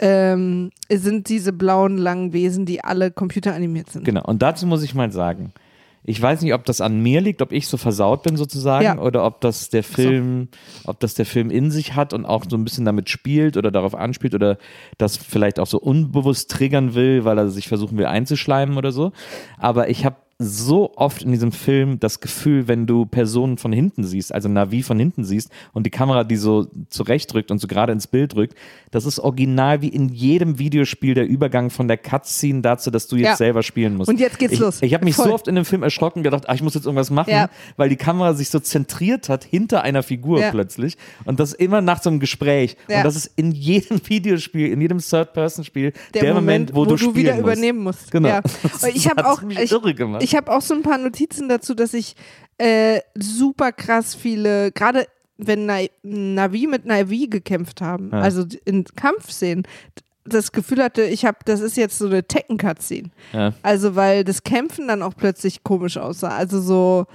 ähm, 0.00 0.70
sind 0.90 1.28
diese 1.28 1.52
blauen 1.52 1.98
langen 1.98 2.32
Wesen, 2.32 2.66
die 2.66 2.82
alle 2.82 3.12
computeranimiert 3.12 3.90
sind. 3.90 4.04
Genau. 4.04 4.24
Und 4.24 4.42
dazu 4.42 4.66
muss 4.66 4.82
ich 4.82 4.94
mal 4.94 5.12
sagen, 5.12 5.52
ich 6.02 6.20
weiß 6.20 6.40
nicht, 6.42 6.54
ob 6.54 6.64
das 6.64 6.80
an 6.80 7.00
mir 7.02 7.20
liegt, 7.20 7.42
ob 7.42 7.52
ich 7.52 7.68
so 7.68 7.76
versaut 7.76 8.22
bin 8.22 8.36
sozusagen, 8.36 8.84
Ja. 8.84 8.98
oder 8.98 9.24
ob 9.24 9.40
das 9.42 9.68
der 9.68 9.82
Film, 9.82 10.48
ob 10.84 10.98
das 11.00 11.14
der 11.14 11.26
Film 11.26 11.50
in 11.50 11.70
sich 11.70 11.94
hat 11.94 12.12
und 12.14 12.24
auch 12.24 12.44
so 12.48 12.56
ein 12.56 12.64
bisschen 12.64 12.84
damit 12.86 13.10
spielt 13.10 13.56
oder 13.56 13.70
darauf 13.70 13.94
anspielt 13.94 14.34
oder 14.34 14.56
das 14.98 15.16
vielleicht 15.18 15.60
auch 15.60 15.66
so 15.66 15.78
unbewusst 15.78 16.50
triggern 16.50 16.94
will, 16.94 17.24
weil 17.24 17.36
er 17.38 17.48
sich 17.50 17.68
versuchen 17.68 17.98
will 17.98 18.06
einzuschleimen 18.06 18.76
oder 18.78 18.92
so. 18.92 19.12
Aber 19.58 19.90
ich 19.90 20.04
habe 20.04 20.16
so 20.42 20.92
oft 20.96 21.22
in 21.22 21.32
diesem 21.32 21.52
Film 21.52 22.00
das 22.00 22.20
Gefühl, 22.20 22.66
wenn 22.66 22.86
du 22.86 23.04
Personen 23.04 23.58
von 23.58 23.72
hinten 23.72 24.04
siehst, 24.04 24.32
also 24.32 24.48
Navi 24.48 24.82
von 24.82 24.98
hinten 24.98 25.22
siehst 25.22 25.50
und 25.74 25.84
die 25.84 25.90
Kamera 25.90 26.24
die 26.24 26.36
so 26.36 26.66
zurechtdrückt 26.88 27.50
und 27.50 27.58
so 27.60 27.66
gerade 27.68 27.92
ins 27.92 28.06
Bild 28.06 28.34
drückt, 28.34 28.54
das 28.90 29.04
ist 29.04 29.18
original 29.20 29.82
wie 29.82 29.88
in 29.88 30.08
jedem 30.08 30.58
Videospiel 30.58 31.12
der 31.12 31.26
Übergang 31.28 31.68
von 31.68 31.88
der 31.88 31.98
Cutscene 31.98 32.62
dazu, 32.62 32.90
dass 32.90 33.06
du 33.06 33.16
jetzt 33.16 33.26
Ja. 33.26 33.36
selber 33.36 33.62
spielen 33.62 33.96
musst. 33.96 34.08
Und 34.08 34.18
jetzt 34.18 34.38
geht's 34.38 34.54
ich, 34.54 34.58
los. 34.60 34.78
Ich 34.80 34.94
habe 34.94 35.04
mich 35.04 35.14
Voll. 35.14 35.26
so 35.26 35.34
oft 35.34 35.46
in 35.46 35.54
dem 35.56 35.66
Film 35.66 35.82
erschrocken 35.82 36.22
gedacht, 36.22 36.44
ach, 36.48 36.54
ich 36.54 36.62
muss 36.62 36.72
jetzt 36.74 36.86
irgendwas 36.86 37.10
machen, 37.10 37.30
Ja. 37.30 37.50
weil 37.76 37.90
die 37.90 37.96
Kamera 37.96 38.32
sich 38.32 38.48
so 38.48 38.60
zentriert 38.60 39.28
hat 39.28 39.44
hinter 39.44 39.82
einer 39.82 40.02
Figur 40.02 40.40
Ja. 40.40 40.50
plötzlich 40.50 40.96
und 41.26 41.38
das 41.38 41.52
immer 41.52 41.82
nach 41.82 42.02
so 42.02 42.08
einem 42.08 42.18
Gespräch. 42.18 42.76
Und 42.88 43.04
das 43.04 43.14
ist 43.14 43.30
in 43.36 43.52
jedem 43.52 44.00
Videospiel, 44.08 44.72
in 44.72 44.80
jedem 44.80 44.98
Third-Person-Spiel 44.98 45.92
der, 46.14 46.32
Moment, 46.34 46.74
wo, 46.74 46.84
du, 46.86 46.96
spielen 46.96 47.14
wieder 47.14 47.32
musst. 47.34 47.42
übernehmen 47.42 47.78
musst. 47.82 48.10
Genau. 48.10 48.40
Ich 48.94 49.08
habe 49.08 49.28
auch, 49.28 49.42
mich 49.42 49.58
ich, 49.58 49.72
irre 49.72 49.94
gemacht. 49.94 50.22
ich 50.22 50.29
habe 50.36 50.50
auch 50.52 50.62
so 50.62 50.74
ein 50.74 50.82
paar 50.82 50.98
Notizen 50.98 51.48
dazu, 51.48 51.74
dass 51.74 51.94
ich 51.94 52.14
äh, 52.58 53.00
super 53.14 53.72
krass 53.72 54.14
viele, 54.14 54.70
gerade 54.72 55.06
wenn 55.38 55.64
Na 55.66 55.78
Navi 56.02 56.66
mit 56.66 56.84
Navi 56.84 57.26
gekämpft 57.28 57.80
haben, 57.80 58.10
Ja. 58.12 58.20
also 58.20 58.44
in 58.66 58.84
Kampfszenen, 58.84 59.66
das 60.24 60.52
Gefühl 60.52 60.82
hatte, 60.82 61.02
ich 61.02 61.24
habe, 61.24 61.38
das 61.46 61.60
ist 61.60 61.78
jetzt 61.78 61.96
so 61.98 62.06
eine 62.06 62.22
Tekken-Cutscene. 62.22 63.08
Ja. 63.32 63.54
Also 63.62 63.96
weil 63.96 64.22
das 64.24 64.42
Kämpfen 64.44 64.86
dann 64.88 65.02
auch 65.02 65.14
plötzlich 65.16 65.64
komisch 65.64 65.96
aussah. 65.96 66.36
Also 66.36 66.60
so. 66.60 67.06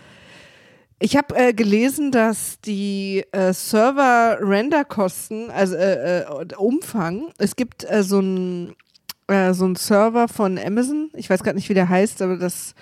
Ich 0.98 1.16
habe 1.18 1.36
äh, 1.36 1.54
gelesen, 1.54 2.12
dass 2.12 2.60
die 2.62 3.24
äh, 3.32 3.54
Server-Render-Kosten, 4.40 5.50
also 5.52 5.76
äh, 5.76 6.22
äh, 6.22 6.56
Umfang, 6.58 7.32
es 7.38 7.56
gibt 7.56 7.90
äh, 7.90 8.02
so 8.04 8.20
einen 8.20 8.76
äh, 9.28 9.54
so 9.54 9.66
einen 9.66 9.76
Server 9.76 10.28
von 10.28 10.58
Amazon, 10.60 11.10
ich 11.16 11.30
weiß 11.30 11.42
gerade 11.44 11.56
nicht, 11.58 11.68
wie 11.70 11.74
der 11.74 11.90
heißt, 11.90 12.22
aber 12.22 12.38
das 12.38 12.76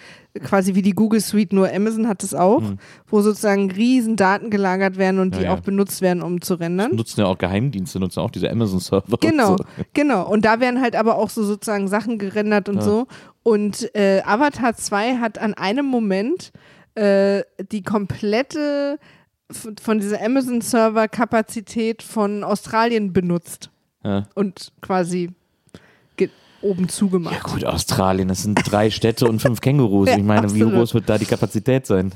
quasi 0.43 0.73
wie 0.75 0.82
die 0.82 0.91
Google 0.93 1.21
Suite, 1.21 1.53
nur 1.53 1.71
Amazon 1.71 2.08
hat 2.08 2.23
es 2.23 2.34
auch, 2.34 2.62
wo 3.08 3.21
sozusagen 3.21 3.69
riesen 3.71 4.15
Daten 4.15 4.49
gelagert 4.49 4.97
werden 4.97 5.19
und 5.19 5.36
die 5.36 5.41
Ja, 5.41 5.45
ja. 5.45 5.53
auch 5.53 5.60
benutzt 5.60 6.01
werden, 6.01 6.23
um 6.23 6.41
zu 6.41 6.56
rendern. 6.56 6.95
nutzen 6.95 7.19
ja 7.21 7.27
auch 7.27 7.38
Geheimdienste, 7.38 7.99
nutzen 7.99 8.19
auch 8.19 8.32
diese 8.32 8.49
Amazon-Server. 8.49 9.17
Genau, 9.21 9.51
Und 9.51 9.58
so. 9.60 9.65
genau. 9.93 10.27
Und 10.27 10.43
da 10.43 10.60
werden 10.60 10.82
halt 10.82 10.95
aber 10.95 11.17
auch 11.17 11.29
so 11.29 11.43
sozusagen 11.43 11.88
Sachen 11.88 12.17
gerendert 12.17 12.67
und 12.67 12.77
Ja. 12.77 12.82
so. 12.82 13.08
Und 13.43 13.93
äh, 13.95 14.21
Avatar 14.25 14.75
2 14.75 15.17
hat 15.17 15.38
an 15.38 15.53
einem 15.53 15.86
Moment 15.86 16.51
äh, 16.95 17.43
die 17.71 17.84
komplette 17.84 18.97
von 19.84 19.99
dieser 19.99 20.19
Amazon-Server-Kapazität 20.93 22.01
von 22.01 22.43
Australien 22.43 23.13
benutzt 23.13 23.69
Ja. 24.03 24.23
und 24.36 24.71
quasi 24.82 25.29
oben 26.63 26.89
zugemacht. 26.89 27.36
Ja 27.36 27.54
gut, 27.54 27.65
Australien, 27.65 28.28
das 28.30 28.43
sind 28.43 28.56
drei 28.56 28.89
Städte 28.89 29.28
und 29.28 29.39
fünf 29.41 29.62
Kängurus. 29.62 30.10
Ich 30.17 30.23
meine, 30.23 30.54
wie 30.54 30.60
groß 30.62 30.93
wird 30.93 31.10
da 31.10 31.17
die 31.17 31.26
Kapazität 31.26 31.86
sein? 31.86 32.12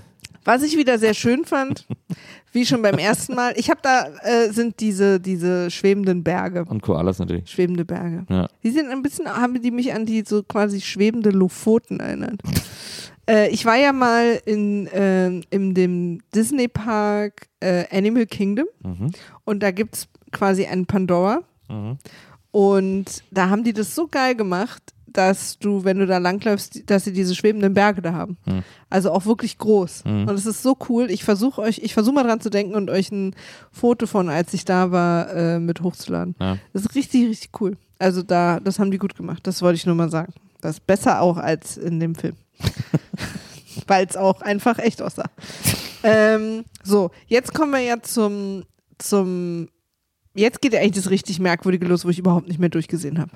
Was 0.45 0.63
ich 0.63 0.77
wieder 0.77 0.97
sehr 0.97 1.13
schön 1.13 1.43
fand, 1.43 1.85
wie 2.53 2.65
schon 2.65 2.81
beim 2.81 2.97
ersten 2.97 3.35
Mal, 3.35 3.53
ich 3.57 3.69
habe 3.69 3.81
da 3.83 4.07
äh, 4.23 4.49
sind 4.53 4.79
diese, 4.79 5.19
diese 5.19 5.69
schwebenden 5.69 6.23
Berge. 6.23 6.63
Und 6.69 6.81
Koalas 6.81 7.19
natürlich. 7.19 7.49
Schwebende 7.51 7.83
Berge. 7.83 8.25
Ja. 8.29 8.47
Die 8.63 8.71
sind 8.71 8.89
ein 8.89 9.01
bisschen, 9.01 9.27
haben 9.27 9.61
die 9.61 9.71
mich 9.71 9.93
an 9.93 10.05
die 10.05 10.23
so 10.25 10.43
quasi 10.43 10.79
schwebende 10.79 11.31
Lofoten 11.31 11.99
erinnert. 11.99 12.41
äh, 13.29 13.49
ich 13.49 13.65
war 13.65 13.75
ja 13.75 13.91
mal 13.91 14.39
in, 14.45 14.87
ähm, 14.93 15.43
in 15.49 15.73
dem 15.73 16.21
Disney-Park 16.33 17.47
äh, 17.59 17.83
Animal 17.91 18.25
Kingdom 18.25 18.67
Mhm. 18.83 19.11
und 19.43 19.61
da 19.61 19.71
gibt 19.71 19.95
es 19.95 20.07
quasi 20.31 20.65
einen 20.65 20.85
Pandora. 20.85 21.41
Mhm. 21.69 21.97
Und 22.51 23.23
da 23.31 23.49
haben 23.49 23.63
die 23.63 23.73
das 23.73 23.93
so 23.93 24.07
geil 24.07 24.35
gemacht, 24.35 24.93
dass 25.17 25.57
du, 25.57 25.83
wenn 25.83 25.97
du 25.97 26.05
da 26.05 26.19
langläufst, 26.19 26.89
dass 26.89 27.05
sie 27.05 27.13
diese 27.13 27.33
schwebenden 27.33 27.73
Berge 27.73 28.01
da 28.01 28.13
haben. 28.13 28.37
Mhm. 28.45 28.63
Also 28.89 29.11
auch 29.11 29.25
wirklich 29.25 29.57
groß. 29.57 30.05
Mhm. 30.05 30.27
Und 30.27 30.35
es 30.35 30.45
ist 30.45 30.61
so 30.61 30.77
cool. 30.89 31.09
Ich 31.09 31.23
versuche 31.23 31.61
euch, 31.61 31.79
ich 31.79 31.93
versuche 31.93 32.13
mal 32.13 32.23
dran 32.23 32.39
zu 32.39 32.49
denken 32.49 32.75
und 32.75 32.89
euch 32.89 33.11
ein 33.11 33.35
Foto 33.71 34.05
von, 34.05 34.29
als 34.29 34.53
ich 34.53 34.65
da 34.65 34.91
war, 34.91 35.33
äh, 35.33 35.59
mit 35.59 35.81
hochzuladen. 35.81 36.35
Ja. 36.39 36.57
Das 36.73 36.83
ist 36.83 36.95
richtig, 36.95 37.29
richtig 37.29 37.49
cool. 37.59 37.77
Also 37.99 38.21
da, 38.21 38.59
das 38.59 38.79
haben 38.79 38.91
die 38.91 38.99
gut 38.99 39.15
gemacht. 39.15 39.47
Das 39.47 39.61
wollte 39.61 39.77
ich 39.77 39.85
nur 39.85 39.95
mal 39.95 40.09
sagen. 40.09 40.33
Das 40.61 40.75
ist 40.75 40.87
besser 40.87 41.21
auch 41.21 41.37
als 41.37 41.77
in 41.77 41.99
dem 41.99 42.13
Film. 42.13 42.35
Weil 43.87 44.05
es 44.05 44.17
auch 44.17 44.41
einfach 44.41 44.77
echt 44.79 45.01
aussah. 45.01 45.29
ähm, 46.03 46.63
so, 46.83 47.11
jetzt 47.27 47.53
kommen 47.53 47.71
wir 47.71 47.79
ja 47.79 48.01
zum, 48.01 48.65
zum, 48.97 49.69
jetzt 50.37 50.61
geht 50.61 50.73
ja 50.73 50.79
eigentlich 50.79 51.03
das 51.03 51.09
richtig 51.09 51.39
Merkwürdige 51.39 51.85
los, 51.87 52.05
wo 52.05 52.09
ich 52.09 52.19
überhaupt 52.19 52.47
nicht 52.47 52.59
mehr 52.59 52.69
durchgesehen 52.69 53.19
habe. 53.19 53.31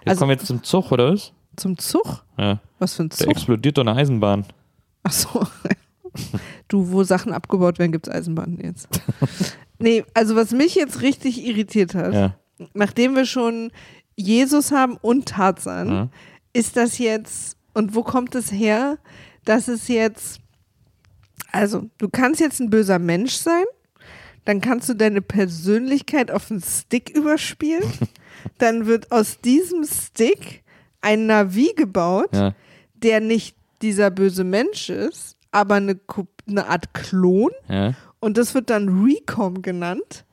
Jetzt 0.00 0.08
Also- 0.08 0.18
kommen 0.20 0.30
wir 0.30 0.36
jetzt 0.36 0.46
zum 0.46 0.62
Zug, 0.62 0.90
oder 0.92 1.12
was? 1.12 1.32
Zum 1.56 1.78
Zug? 1.78 2.24
Ja. 2.38 2.60
Was 2.78 2.94
für 2.94 3.04
ein 3.04 3.10
Zug? 3.10 3.28
explodiert 3.28 3.78
doch 3.78 3.82
eine 3.86 3.94
Eisenbahn. 3.94 4.44
Ach 5.02 5.12
so. 5.12 5.46
Du, 6.68 6.90
wo 6.90 7.04
Sachen 7.04 7.32
abgebaut 7.34 7.78
werden, 7.78 7.92
gibt 7.92 8.08
es 8.08 8.12
Eisenbahnen 8.14 8.58
jetzt. 8.62 8.88
Nee, 9.78 10.04
also 10.14 10.34
was 10.36 10.52
mich 10.52 10.74
jetzt 10.74 11.02
richtig 11.02 11.44
irritiert 11.44 11.94
hat, 11.94 12.14
Ja. 12.14 12.34
nachdem 12.72 13.14
wir 13.14 13.26
schon 13.26 13.70
Jesus 14.16 14.72
haben 14.72 14.96
und 15.02 15.28
Tarzan, 15.28 15.88
Ja. 15.88 16.08
ist 16.54 16.78
das 16.78 16.96
jetzt, 16.96 17.58
und 17.74 17.94
wo 17.94 18.02
kommt 18.02 18.34
es 18.34 18.50
her, 18.50 18.96
dass 19.44 19.68
es 19.68 19.88
jetzt, 19.88 20.40
also 21.52 21.90
du 21.98 22.08
kannst 22.08 22.40
jetzt 22.40 22.58
ein 22.60 22.70
böser 22.70 22.98
Mensch 22.98 23.34
sein, 23.34 23.64
dann 24.46 24.60
kannst 24.62 24.88
du 24.88 24.94
deine 24.94 25.20
Persönlichkeit 25.20 26.30
auf 26.30 26.50
einen 26.50 26.62
Stick 26.62 27.10
überspielen, 27.10 27.82
dann 28.58 28.86
wird 28.86 29.12
aus 29.12 29.40
diesem 29.40 29.84
Stick 29.84 30.62
ein 31.02 31.26
Navi 31.26 31.72
gebaut, 31.76 32.30
Ja. 32.32 32.54
der 32.94 33.20
nicht 33.20 33.54
dieser 33.82 34.10
böse 34.10 34.44
Mensch 34.44 34.88
ist, 34.88 35.36
aber 35.50 35.74
eine, 35.74 36.00
eine 36.48 36.66
Art 36.66 36.94
Klon 36.94 37.50
Ja. 37.68 37.92
und 38.20 38.38
das 38.38 38.54
wird 38.54 38.70
dann 38.70 39.04
Recom 39.04 39.60
genannt. 39.62 40.24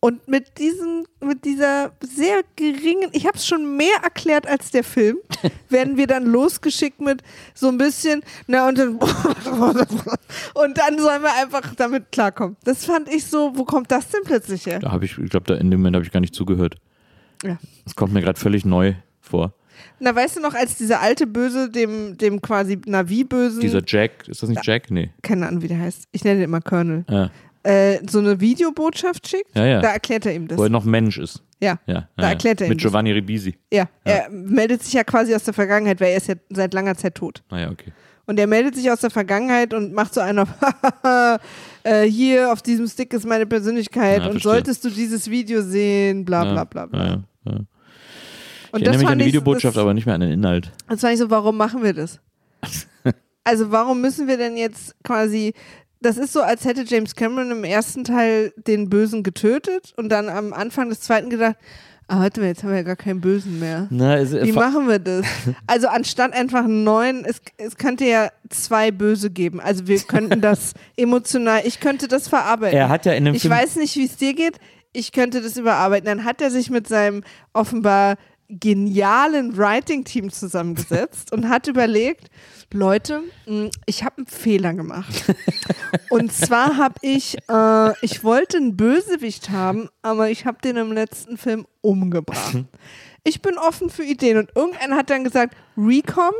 Und 0.00 0.28
mit 0.28 0.58
diesem, 0.58 1.04
mit 1.20 1.44
dieser 1.44 1.90
sehr 2.00 2.42
geringen, 2.54 3.08
ich 3.12 3.26
habe 3.26 3.36
es 3.38 3.46
schon 3.46 3.76
mehr 3.76 3.96
erklärt 4.04 4.46
als 4.46 4.70
der 4.70 4.84
Film, 4.84 5.16
werden 5.68 5.96
wir 5.96 6.06
dann 6.06 6.26
losgeschickt 6.26 7.00
mit 7.00 7.22
so 7.54 7.68
ein 7.68 7.78
bisschen, 7.78 8.22
na 8.46 8.68
und 8.68 8.78
dann 8.78 8.96
und 10.54 10.78
dann 10.78 10.98
sollen 10.98 11.22
wir 11.22 11.34
einfach 11.42 11.74
damit 11.74 12.12
klarkommen. 12.12 12.56
Das 12.64 12.84
fand 12.84 13.12
ich 13.12 13.24
so, 13.24 13.52
wo 13.56 13.64
kommt 13.64 13.90
das 13.90 14.08
denn 14.10 14.20
plötzlich 14.24 14.66
her? 14.66 14.78
Da 14.80 14.92
habe 14.92 15.04
ich, 15.06 15.18
ich 15.18 15.30
glaube, 15.30 15.46
da 15.46 15.54
in 15.54 15.70
dem 15.70 15.80
Moment 15.80 15.96
habe 15.96 16.04
ich 16.04 16.12
gar 16.12 16.20
nicht 16.20 16.34
zugehört. 16.34 16.76
Ja. 17.42 17.58
Das 17.84 17.96
kommt 17.96 18.12
mir 18.12 18.20
gerade 18.20 18.38
völlig 18.38 18.64
neu 18.64 18.94
vor. 19.20 19.54
Na, 19.98 20.14
weißt 20.14 20.36
du 20.36 20.40
noch, 20.40 20.54
als 20.54 20.76
dieser 20.76 21.00
alte 21.00 21.26
Böse 21.26 21.70
dem, 21.70 22.16
dem 22.16 22.40
quasi 22.40 22.78
Navi-Bösen, 22.86 23.60
Dieser 23.60 23.82
Jack, 23.84 24.28
ist 24.28 24.42
das 24.42 24.48
nicht 24.48 24.64
Jack? 24.64 24.90
Nee. 24.90 25.10
keine 25.22 25.48
Ahnung, 25.48 25.62
wie 25.62 25.68
der 25.68 25.78
heißt, 25.80 26.08
ich 26.12 26.24
nenne 26.24 26.40
ihn 26.40 26.44
immer 26.44 26.60
Colonel, 26.60 27.04
Ja, 27.08 27.30
äh, 27.66 27.98
so 28.08 28.18
eine 28.20 28.40
Videobotschaft 28.40 29.28
schickt, 29.28 29.54
Ja, 29.56 29.64
ja. 29.66 29.80
da 29.80 29.88
erklärt 29.92 30.26
er 30.26 30.34
ihm 30.34 30.48
das. 30.48 30.58
wo 30.58 30.64
er 30.64 30.70
noch 30.70 30.84
Mensch 30.84 31.18
ist. 31.18 31.42
Ja, 31.60 31.78
Ja, 31.86 32.08
da 32.16 32.22
ja, 32.24 32.28
erklärt 32.30 32.60
er 32.60 32.66
ihm 32.66 32.70
Mit 32.70 32.78
das. 32.78 32.82
Giovanni 32.90 33.12
Ribisi. 33.12 33.56
Ja, 33.72 33.88
er 34.04 34.28
meldet 34.30 34.82
sich 34.82 34.92
ja 34.92 35.04
quasi 35.04 35.34
aus 35.34 35.44
der 35.44 35.54
Vergangenheit, 35.54 36.00
weil 36.00 36.10
er 36.10 36.16
ist 36.18 36.28
ja 36.28 36.34
seit 36.50 36.74
langer 36.74 36.94
Zeit 36.96 37.14
tot. 37.14 37.42
Naja, 37.50 37.70
okay. 37.70 37.92
Und 38.26 38.38
er 38.40 38.46
meldet 38.48 38.74
sich 38.74 38.90
aus 38.90 39.00
der 39.00 39.10
Vergangenheit 39.10 39.72
und 39.72 39.92
macht 39.92 40.12
so 40.12 40.20
einen 40.20 40.40
auf, 40.40 40.48
äh, 41.84 42.02
hier 42.02 42.52
auf 42.52 42.60
diesem 42.62 42.86
Stick 42.88 43.12
ist 43.12 43.24
meine 43.26 43.46
Persönlichkeit 43.46 44.18
Ja, 44.20 44.24
und 44.26 44.32
verstehe. 44.32 44.52
solltest 44.52 44.84
du 44.84 44.90
dieses 44.90 45.30
Video 45.30 45.62
sehen, 45.62 46.24
bla 46.24 46.44
bla 46.44 46.64
bla 46.64 46.86
bla. 46.86 46.98
Ja, 46.98 47.06
ja, 47.10 47.22
ja. 47.52 47.58
Und 48.72 48.80
Ich 48.82 48.86
erinnere 48.88 48.98
mich 49.04 49.08
an 49.08 49.18
die 49.20 49.26
Videobotschaft, 49.26 49.76
das, 49.76 49.80
aber 49.82 49.94
nicht 49.94 50.06
mehr 50.06 50.14
an 50.16 50.20
den 50.20 50.32
Inhalt. 50.32 50.72
das 50.88 51.00
fand 51.00 51.14
ich 51.14 51.20
so, 51.20 51.30
warum 51.30 51.56
machen 51.56 51.82
wir 51.84 51.92
das? 51.94 52.18
also 53.44 53.70
warum 53.70 54.00
müssen 54.00 54.26
wir 54.26 54.36
denn 54.36 54.56
jetzt 54.56 54.94
quasi, 55.04 55.54
das 56.00 56.16
ist 56.18 56.32
so, 56.32 56.42
als 56.42 56.64
hätte 56.64 56.82
James 56.86 57.14
Cameron 57.14 57.50
im 57.50 57.64
ersten 57.64 58.04
Teil 58.04 58.52
den 58.56 58.88
Bösen 58.90 59.22
getötet 59.22 59.92
und 59.96 60.08
dann 60.10 60.28
am 60.28 60.52
Anfang 60.52 60.88
des 60.88 61.00
zweiten 61.00 61.30
gedacht, 61.30 61.56
ah, 62.08 62.20
warte 62.20 62.40
mal, 62.40 62.46
jetzt 62.48 62.62
haben 62.62 62.70
wir 62.70 62.76
ja 62.76 62.82
gar 62.82 62.96
keinen 62.96 63.20
Bösen 63.20 63.58
mehr. 63.58 63.86
Na, 63.90 64.16
es, 64.16 64.32
Wie 64.32 64.52
machen 64.52 64.88
wir 64.88 64.98
das? 64.98 65.26
Also 65.66 65.88
anstatt 65.88 66.32
einfach 66.32 66.64
einen 66.64 66.84
neuen, 66.84 67.24
es, 67.24 67.40
es 67.56 67.76
könnte 67.76 68.04
ja 68.04 68.30
zwei 68.50 68.90
Böse 68.90 69.30
geben. 69.30 69.60
Also 69.60 69.86
wir 69.86 69.98
könnten 70.00 70.40
das 70.40 70.74
emotional, 70.96 71.62
ich 71.64 71.80
könnte 71.80 72.08
das 72.08 72.28
verarbeiten. 72.28 72.78
er 72.78 72.88
hat 72.88 73.06
ja 73.06 73.12
in 73.12 73.24
dem 73.24 73.34
ich 73.34 73.42
Film. 73.42 73.54
weiß 73.54 73.76
nicht, 73.76 73.96
wie 73.96 74.04
es 74.04 74.16
dir 74.16 74.34
geht. 74.34 74.58
Ich 74.92 75.12
könnte 75.12 75.42
das 75.42 75.56
überarbeiten. 75.56 76.06
Dann 76.06 76.24
hat 76.24 76.40
er 76.40 76.50
sich 76.50 76.70
mit 76.70 76.88
seinem 76.88 77.22
offenbar 77.52 78.16
genialen 78.48 79.56
Writing-Team 79.56 80.30
zusammengesetzt 80.30 81.32
und 81.32 81.48
hat 81.48 81.66
überlegt, 81.66 82.30
Leute, 82.72 83.22
mh, 83.46 83.70
ich 83.86 84.04
habe 84.04 84.18
einen 84.18 84.26
Fehler 84.26 84.74
gemacht. 84.74 85.24
Und 86.10 86.32
zwar 86.32 86.76
habe 86.76 86.94
ich, 87.02 87.36
äh, 87.48 87.92
ich 88.04 88.24
wollte 88.24 88.56
einen 88.58 88.76
Bösewicht 88.76 89.50
haben, 89.50 89.88
aber 90.02 90.30
ich 90.30 90.46
habe 90.46 90.58
den 90.62 90.76
im 90.76 90.92
letzten 90.92 91.38
Film 91.38 91.66
umgebracht. 91.80 92.64
Ich 93.24 93.42
bin 93.42 93.58
offen 93.58 93.90
für 93.90 94.04
Ideen 94.04 94.38
und 94.38 94.50
irgendeiner 94.54 94.96
hat 94.96 95.10
dann 95.10 95.24
gesagt, 95.24 95.56
Recom, 95.76 96.32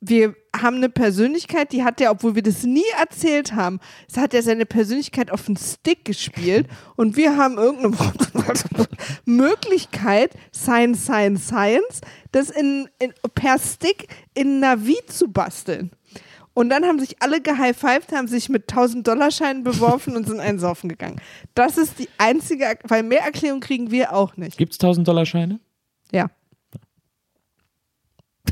wir 0.00 0.34
haben 0.62 0.76
eine 0.76 0.88
Persönlichkeit, 0.88 1.72
die 1.72 1.84
hat 1.84 2.00
er, 2.00 2.10
obwohl 2.10 2.34
wir 2.34 2.42
das 2.42 2.64
nie 2.64 2.84
erzählt 2.98 3.54
haben, 3.54 3.80
hat 4.16 4.34
er 4.34 4.42
seine 4.42 4.66
Persönlichkeit 4.66 5.30
auf 5.30 5.46
den 5.46 5.56
Stick 5.56 6.04
gespielt 6.04 6.66
und 6.96 7.16
wir 7.16 7.36
haben 7.36 7.58
irgendeine 7.58 7.96
Möglichkeit, 9.24 10.32
Science, 10.54 11.04
Science, 11.04 11.46
Science, 11.46 12.00
das 12.32 12.50
in, 12.50 12.88
in, 12.98 13.12
per 13.34 13.58
Stick 13.58 14.08
in 14.34 14.60
Navi 14.60 14.96
zu 15.06 15.28
basteln. 15.28 15.90
Und 16.54 16.70
dann 16.70 16.86
haben 16.86 16.98
sich 16.98 17.20
alle 17.20 17.42
gehighfived, 17.42 18.12
haben 18.12 18.28
sich 18.28 18.48
mit 18.48 18.72
1000-Dollar-Scheinen 18.72 19.62
beworfen 19.62 20.16
und 20.16 20.26
sind 20.26 20.40
einsaufen 20.40 20.88
gegangen. 20.88 21.20
Das 21.54 21.76
ist 21.76 21.98
die 21.98 22.08
einzige, 22.16 22.78
weil 22.84 23.02
mehr 23.02 23.20
Erklärung 23.20 23.60
kriegen 23.60 23.90
wir 23.90 24.14
auch 24.14 24.38
nicht. 24.38 24.56
Gibt 24.56 24.72
es 24.72 24.80
1000-Dollar-Scheine? 24.80 25.60
Ja. 26.12 26.30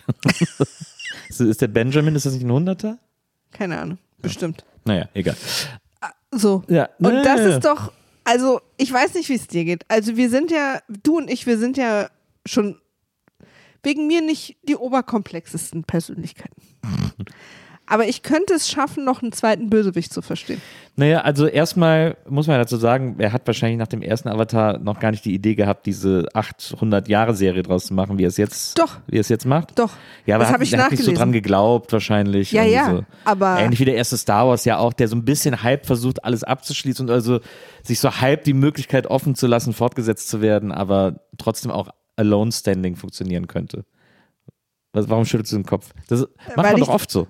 Ist, 1.28 1.60
der 1.60 1.68
Benjamin, 1.68 2.14
ist 2.14 2.26
das 2.26 2.34
nicht 2.34 2.44
ein 2.44 2.52
Hunderter? 2.52 2.98
Keine 3.52 3.78
Ahnung. 3.78 3.98
Bestimmt. 4.18 4.64
Naja, 4.84 5.08
egal. 5.14 5.36
So. 6.30 6.62
Ja. 6.68 6.88
Und 6.98 7.22
das 7.22 7.40
ist 7.40 7.64
doch, 7.64 7.92
also 8.24 8.60
ich 8.76 8.92
weiß 8.92 9.14
nicht, 9.14 9.28
wie 9.28 9.34
es 9.34 9.46
dir 9.46 9.64
geht. 9.64 9.84
Also 9.88 10.16
wir 10.16 10.30
sind 10.30 10.50
ja, 10.50 10.80
du 10.88 11.18
und 11.18 11.30
ich, 11.30 11.46
wir 11.46 11.58
sind 11.58 11.76
ja 11.76 12.08
schon 12.46 12.80
wegen 13.82 14.06
mir 14.06 14.22
nicht 14.22 14.56
die 14.62 14.76
oberkomplexesten 14.76 15.84
Persönlichkeiten. 15.84 16.62
Aber 17.86 18.06
ich 18.08 18.22
könnte 18.22 18.54
es 18.54 18.68
schaffen, 18.70 19.04
noch 19.04 19.22
einen 19.22 19.32
zweiten 19.32 19.68
Bösewicht 19.68 20.12
zu 20.12 20.22
verstehen. 20.22 20.60
Naja, 20.96 21.20
also 21.20 21.46
erstmal 21.46 22.16
muss 22.26 22.46
man 22.46 22.58
dazu 22.58 22.76
sagen, 22.76 23.16
er 23.18 23.32
hat 23.32 23.46
wahrscheinlich 23.46 23.78
nach 23.78 23.88
dem 23.88 24.00
ersten 24.00 24.28
Avatar 24.28 24.78
noch 24.78 25.00
gar 25.00 25.10
nicht 25.10 25.24
die 25.24 25.34
Idee 25.34 25.54
gehabt, 25.54 25.84
diese 25.84 26.26
800-Jahre-Serie 26.34 27.62
draus 27.62 27.86
zu 27.86 27.94
machen, 27.94 28.16
wie 28.16 28.24
er 28.24 28.28
es 28.28 28.36
jetzt, 28.36 28.78
Doch. 28.78 29.00
wie 29.06 29.16
er 29.16 29.20
es 29.20 29.28
jetzt 29.28 29.44
macht. 29.44 29.78
Doch. 29.78 29.90
Ja, 30.24 30.36
aber 30.36 30.44
das 30.44 30.48
hat, 30.48 30.54
habe 30.54 30.64
ich 30.64 30.72
er 30.72 30.84
hat 30.84 30.90
nicht 30.92 31.02
so 31.02 31.12
dran 31.12 31.32
geglaubt, 31.32 31.92
wahrscheinlich. 31.92 32.52
Ja, 32.52 32.62
ja, 32.64 32.90
So. 32.90 33.04
aber- 33.24 33.58
Ähnlich 33.60 33.80
wie 33.80 33.84
der 33.84 33.96
erste 33.96 34.16
Star 34.16 34.48
Wars 34.48 34.64
ja 34.64 34.78
auch, 34.78 34.92
der 34.92 35.08
so 35.08 35.16
ein 35.16 35.24
bisschen 35.24 35.62
halb 35.62 35.84
versucht, 35.84 36.24
alles 36.24 36.42
abzuschließen 36.42 37.06
und 37.08 37.12
also 37.12 37.40
sich 37.82 38.00
so 38.00 38.10
halb 38.20 38.44
die 38.44 38.54
Möglichkeit 38.54 39.06
offen 39.08 39.34
zu 39.34 39.46
lassen, 39.46 39.72
fortgesetzt 39.74 40.28
zu 40.28 40.40
werden, 40.40 40.72
aber 40.72 41.20
trotzdem 41.36 41.70
auch 41.70 41.88
alone 42.16 42.52
standing 42.52 42.96
funktionieren 42.96 43.46
könnte. 43.46 43.84
Was, 44.92 45.08
warum 45.10 45.24
schüttelst 45.24 45.52
du 45.52 45.56
den 45.56 45.66
Kopf? 45.66 45.90
Das 46.08 46.20
macht 46.20 46.30
Weil 46.56 46.72
man 46.72 46.80
doch 46.80 46.88
oft 46.88 47.10
so. 47.10 47.26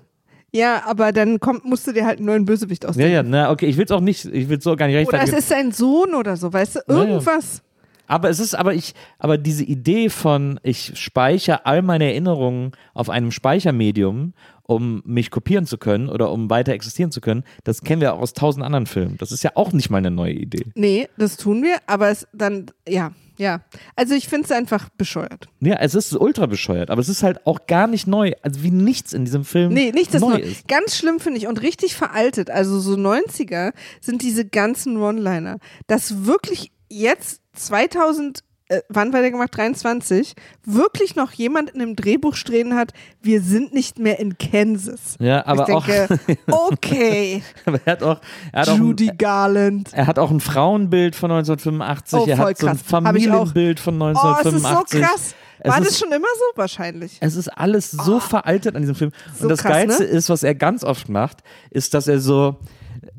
Ja, 0.55 0.83
aber 0.85 1.11
dann 1.11 1.39
kommt, 1.39 1.65
musst 1.65 1.85
du 1.85 1.91
dir 1.91 2.05
halt 2.05 2.19
einen 2.19 2.27
neuen 2.27 2.45
Bösewicht 2.45 2.83
Ja, 2.83 2.89
ausdenken. 2.89 3.11
ja, 3.13 3.23
na, 3.23 3.51
okay, 3.51 3.65
ich 3.65 3.75
will 3.77 3.85
es 3.85 3.91
auch 3.91 3.99
nicht, 3.99 4.23
ich 4.25 4.47
will 4.47 4.57
es 4.57 4.63
so 4.63 4.75
gar 4.75 4.87
nicht 4.87 4.95
Oder 4.95 5.17
es 5.17 5.23
rechtfertigen. 5.31 5.37
ist 5.37 5.49
sein 5.49 5.71
Sohn 5.71 6.13
oder 6.15 6.37
so, 6.37 6.51
weißt 6.53 6.75
du? 6.75 6.79
Ja, 6.87 6.95
ja. 6.95 7.03
Irgendwas. 7.03 7.61
Aber 8.07 8.29
es 8.29 8.39
ist, 8.39 8.53
aber 8.53 8.73
ich, 8.75 8.93
aber 9.17 9.37
diese 9.37 9.63
Idee 9.63 10.09
von, 10.09 10.59
ich 10.63 10.91
speichere 10.95 11.65
all 11.65 11.81
meine 11.81 12.05
Erinnerungen 12.05 12.71
auf 12.93 13.09
einem 13.09 13.31
Speichermedium, 13.31 14.33
um 14.63 15.01
mich 15.05 15.31
kopieren 15.31 15.65
zu 15.65 15.77
können 15.79 16.07
oder 16.09 16.31
um 16.31 16.49
weiter 16.49 16.71
existieren 16.73 17.11
zu 17.11 17.19
können, 17.19 17.43
das 17.63 17.81
kennen 17.81 18.01
wir 18.01 18.13
auch 18.13 18.19
aus 18.21 18.33
tausend 18.33 18.63
anderen 18.63 18.85
Filmen. 18.85 19.17
Das 19.17 19.31
ist 19.31 19.43
ja 19.43 19.51
auch 19.55 19.73
nicht 19.73 19.89
mal 19.89 19.97
eine 19.97 20.11
neue 20.11 20.33
Idee. 20.33 20.65
Nee, 20.75 21.07
das 21.17 21.35
tun 21.37 21.63
wir, 21.63 21.77
aber 21.87 22.09
es 22.09 22.27
dann, 22.31 22.67
ja, 22.87 23.11
ja. 23.37 23.61
Also 23.95 24.13
ich 24.15 24.27
finde 24.27 24.45
es 24.45 24.51
einfach 24.51 24.89
bescheuert. 24.97 25.47
Ja, 25.59 25.75
es 25.79 25.95
ist 25.95 26.13
ultra 26.15 26.45
bescheuert, 26.45 26.89
aber 26.89 27.01
es 27.01 27.09
ist 27.09 27.23
halt 27.23 27.45
auch 27.45 27.67
gar 27.67 27.87
nicht 27.87 28.07
neu. 28.07 28.33
Also 28.41 28.63
wie 28.63 28.71
nichts 28.71 29.13
in 29.13 29.25
diesem 29.25 29.45
Film 29.45 29.73
Nee, 29.73 29.91
nichts 29.91 30.13
ist 30.15 30.21
neu 30.21 30.29
neu. 30.37 30.39
ist. 30.39 30.67
Ganz 30.67 30.95
schlimm 30.97 31.19
finde 31.19 31.39
ich 31.39 31.47
und 31.47 31.61
richtig 31.61 31.95
veraltet. 31.95 32.49
Also 32.49 32.79
so 32.79 32.93
90er 32.95 33.73
sind 34.01 34.21
diese 34.21 34.45
ganzen 34.45 34.97
One-Liner. 34.97 35.57
Dass 35.87 36.25
wirklich 36.25 36.71
jetzt 36.89 37.41
2000, 37.53 38.39
äh, 38.69 38.81
wann 38.89 39.13
war 39.13 39.21
der 39.21 39.31
gemacht? 39.31 39.55
23, 39.55 40.33
wirklich 40.65 41.15
noch 41.15 41.31
jemand 41.31 41.69
in 41.71 41.81
einem 41.81 41.95
Drehbuch 41.95 42.35
stehen 42.35 42.75
hat, 42.75 42.93
wir 43.21 43.41
sind 43.41 43.73
nicht 43.73 43.99
mehr 43.99 44.19
in 44.19 44.37
Kansas. 44.37 45.15
Ja, 45.19 45.45
aber 45.45 45.67
ich 45.69 45.75
auch, 45.75 45.85
denke, 45.85 46.19
okay, 46.51 47.43
aber 47.65 47.79
er 47.85 47.91
hat 47.91 48.03
auch, 48.03 48.21
er 48.51 48.61
hat 48.61 48.69
auch, 48.69 48.77
Judy 48.77 49.09
ein, 49.11 49.17
Garland. 49.17 49.89
er 49.93 50.07
hat 50.07 50.17
auch 50.19 50.31
ein 50.31 50.39
Frauenbild 50.39 51.15
von 51.15 51.31
1985, 51.31 52.19
Oh, 52.19 52.25
er 52.27 52.37
hat 52.37 52.57
so 52.57 52.67
ein 52.67 52.75
auch. 52.75 52.79
Familienbild 52.83 53.79
von 53.79 54.01
Oh, 54.01 54.09
es 54.09 54.15
ist 54.17 54.21
so 54.21 54.27
1985. 54.67 55.01
krass. 55.01 55.35
Es 55.59 55.71
War 55.71 55.79
ist- 55.81 55.87
das 55.89 55.99
schon 55.99 56.11
immer 56.11 56.27
so? 56.35 56.57
Wahrscheinlich. 56.57 57.17
Es 57.21 57.35
ist 57.35 57.47
alles 57.47 57.89
so 57.91 58.19
veraltet 58.19 58.75
an 58.75 58.81
diesem 58.81 58.95
Film. 58.95 59.11
So 59.35 59.43
und 59.43 59.49
das 59.49 59.61
krass, 59.61 59.71
Geilste 59.71 60.03
ne? 60.03 60.09
ist, 60.09 60.29
was 60.29 60.43
er 60.43 60.53
ganz 60.53 60.83
oft 60.83 61.07
macht, 61.09 61.39
ist, 61.71 61.93
dass 61.93 62.07
er 62.07 62.19
so, 62.19 62.57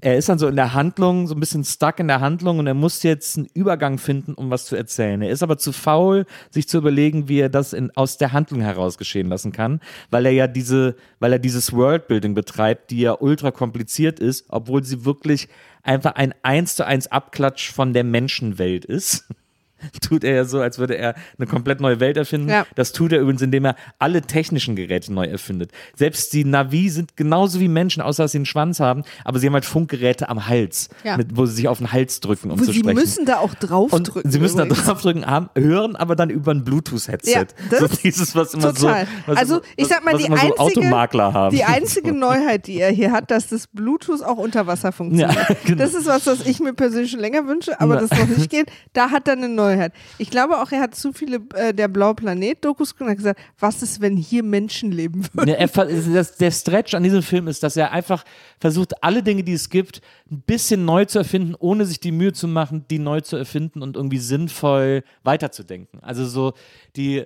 er 0.01 0.17
ist 0.17 0.29
dann 0.29 0.39
so 0.39 0.47
in 0.47 0.57
der 0.57 0.75
Handlung, 0.75 1.27
so 1.27 1.35
ein 1.35 1.41
bisschen 1.41 1.65
stuck 1.65 1.99
in 2.01 2.09
der 2.09 2.21
Handlung 2.21 2.59
und 2.59 2.67
er 2.67 2.75
muss 2.75 3.03
jetzt 3.03 3.37
einen 3.37 3.49
Übergang 3.55 3.99
finden, 3.99 4.35
um 4.35 4.51
was 4.51 4.67
zu 4.67 4.77
erzählen. 4.77 5.23
Er 5.23 5.31
ist 5.31 5.43
aber 5.43 5.59
zu 5.59 5.73
faul, 5.73 6.27
sich 6.51 6.69
zu 6.69 6.79
überlegen, 6.79 7.29
wie 7.29 7.41
er 7.41 7.49
das 7.49 7.73
in, 7.73 7.91
aus 7.97 8.19
der 8.19 8.33
Handlung 8.33 8.61
heraus 8.61 8.99
geschehen 8.99 9.29
lassen 9.29 9.53
kann, 9.53 9.81
weil 10.11 10.27
er 10.27 10.33
ja 10.33 10.47
diese, 10.47 10.97
weil 11.19 11.33
er 11.33 11.39
dieses 11.39 11.73
Worldbuilding 11.73 12.35
betreibt, 12.35 12.91
die 12.91 13.01
ja 13.01 13.17
ultra 13.19 13.51
kompliziert 13.51 14.21
ist, 14.21 14.47
obwohl 14.49 14.85
sie 14.85 15.05
wirklich 15.05 15.49
einfach 15.83 16.15
ein 16.17 16.35
eins 16.43 16.77
zu 16.77 16.85
eins 16.87 17.07
Abklatsch 17.07 17.73
von 17.73 17.93
der 17.93 18.05
Menschenwelt 18.05 18.85
ist. 18.85 19.29
Tut 20.07 20.25
er 20.25 20.35
ja 20.35 20.45
so, 20.45 20.61
als 20.61 20.79
würde 20.79 20.97
er 20.97 21.15
eine 21.39 21.47
komplett 21.47 21.81
neue 21.81 22.01
Welt 22.01 22.17
erfinden. 22.17 22.49
Ja. 22.49 22.67
Das 22.75 22.93
tut 22.93 23.13
er 23.13 23.21
übrigens, 23.21 23.43
indem 23.43 23.65
er 23.67 23.77
alle 23.99 24.23
technischen 24.23 24.77
Geräte 24.77 25.13
neu 25.13 25.27
erfindet. 25.27 25.71
Selbst 25.95 26.33
die 26.33 26.45
Navi 26.45 26.89
sind 26.89 27.17
genauso 27.17 27.61
wie 27.61 27.69
Menschen, 27.69 28.03
außer 28.03 28.25
dass 28.25 28.33
sie 28.33 28.39
einen 28.39 28.47
Schwanz 28.47 28.81
haben, 28.81 29.03
aber 29.25 29.39
sie 29.39 29.47
haben 29.47 29.55
halt 29.55 29.65
Funkgeräte 29.65 30.29
am 30.29 30.47
Hals, 30.49 30.89
Ja. 31.05 31.17
mit, 31.17 31.37
wo 31.37 31.47
sie 31.47 31.55
sich 31.55 31.69
auf 31.69 31.79
den 31.79 31.93
Hals 31.93 32.21
drücken, 32.21 32.51
um 32.51 32.59
Wo 32.61 32.65
zu 32.65 32.73
sie 32.73 32.79
sprechen. 32.81 32.97
müssen 32.99 33.27
da 33.27 33.39
auch 33.39 33.51
und 33.53 33.71
draufdrücken. 33.71 34.31
sie 34.31 34.39
müssen 34.41 34.59
übrigens. 34.61 34.79
da 34.85 34.85
draufdrücken, 34.93 35.27
haben, 35.27 35.51
hören 35.57 35.97
aber 35.97 36.17
dann 36.17 36.31
über 36.31 36.53
ein 36.53 36.65
Bluetooth-Headset. 36.65 37.31
Ja, 37.33 37.45
das 37.71 37.81
so 37.81 37.89
dieses, 38.03 38.35
was 38.35 38.55
immer 38.55 38.73
Total. 38.75 39.07
so, 39.07 39.11
was, 39.33 39.37
also 39.39 39.61
ich 39.77 39.87
sag 39.89 40.05
mal, 40.05 40.17
die 40.17 40.25
so 40.25 40.33
einzige, 40.33 40.59
Automakler 40.59 41.33
haben. 41.33 41.55
die 41.55 41.65
einzige 41.65 42.13
Neuheit, 42.17 42.67
die 42.67 42.81
er 42.81 42.91
hier 42.91 43.13
hat, 43.13 43.31
dass 43.31 43.49
das 43.49 43.67
Bluetooth 43.67 44.23
auch 44.23 44.39
unter 44.39 44.67
Wasser 44.67 44.93
funktioniert. 44.93 45.35
Ja, 45.49 45.57
genau. 45.65 45.79
Das 45.79 45.95
ist 45.95 46.07
was, 46.07 46.27
was 46.27 46.47
ich 46.47 46.61
mir 46.61 46.73
persönlich 46.73 47.11
schon 47.11 47.21
länger 47.21 47.47
wünsche, 47.47 47.81
aber 47.81 47.97
das 47.97 48.11
noch 48.11 48.27
nicht 48.37 48.51
geht. 48.51 48.71
Da 48.93 49.11
hat 49.11 49.29
er 49.29 49.35
eine 49.35 49.49
Neuheit. 49.67 49.93
Ich 50.19 50.31
glaube 50.31 50.61
auch, 50.61 50.71
er 50.73 50.81
hat 50.81 50.95
zu 50.95 51.13
viele 51.13 51.41
äh, 51.55 51.73
der 51.75 51.89
Blaue 51.89 52.15
Planet-Dokus 52.15 52.93
und 52.99 53.09
hat 53.09 53.17
gesagt, 53.17 53.41
was 53.59 53.83
ist, 53.83 54.01
wenn 54.01 54.17
hier 54.17 54.43
Menschen 54.43 54.93
leben 54.93 55.25
würden? 55.33 55.49
Ja, 55.49 55.55
er, 55.57 55.69
ver- 55.69 55.87
das, 55.87 56.37
der 56.37 56.51
Stretch 56.51 56.95
an 56.95 57.03
diesem 57.03 57.23
Film 57.23 57.49
ist, 57.49 57.63
dass 57.63 57.77
er 57.77 57.93
einfach 57.93 58.25
versucht, 58.61 59.03
alle 59.03 59.23
Dinge, 59.23 59.43
die 59.43 59.53
es 59.55 59.69
gibt, 59.71 60.01
ein 60.31 60.41
bisschen 60.47 60.85
neu 60.85 61.05
zu 61.05 61.19
erfinden, 61.19 61.55
ohne 61.59 61.85
sich 61.87 62.01
die 62.01 62.13
Mühe 62.13 62.33
zu 62.33 62.49
machen, 62.49 62.85
die 62.91 62.99
neu 62.99 63.21
zu 63.21 63.37
erfinden 63.37 63.83
und 63.83 63.97
irgendwie 63.97 64.19
sinnvoll 64.19 65.03
weiterzudenken. 65.23 66.01
Also 66.03 66.27
so 66.27 66.53
die, 66.97 67.25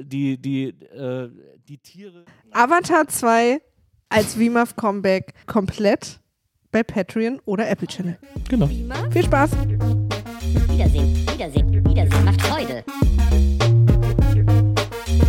die, 0.00 0.36
die, 0.38 0.68
äh, 0.68 1.28
die 1.68 1.78
Tiere. 1.78 2.24
Avatar 2.52 3.06
2 3.08 3.60
als 4.08 4.34
VMAF 4.34 4.74
Comeback 4.76 5.34
komplett 5.46 6.20
bei 6.70 6.82
Patreon 6.82 7.40
oder 7.44 7.68
Apple 7.68 7.86
Channel. 7.88 8.18
Genau. 8.48 8.68
Viel 9.10 9.24
Spaß! 9.24 9.50
Wiedersehen, 10.78 11.12
Wiedersehen, 11.32 11.84
Wiedersehen 11.84 12.24
macht 12.24 12.40
Freude. 12.40 12.84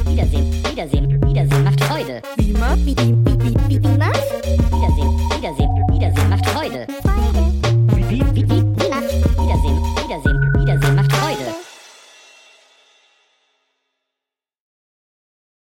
Wiedersehen, 0.06 0.64
Wiedersehen, 0.70 1.28
Wiedersehen 1.28 1.64
macht 1.64 1.84
Freude. 1.86 2.22
Wie 2.38 2.52
macht, 2.52 2.86
wie, 2.86 2.96
wie, 2.96 3.16
wie, 3.26 3.56
wie, 3.68 3.84
wie 3.84 3.98
macht? 3.98 4.39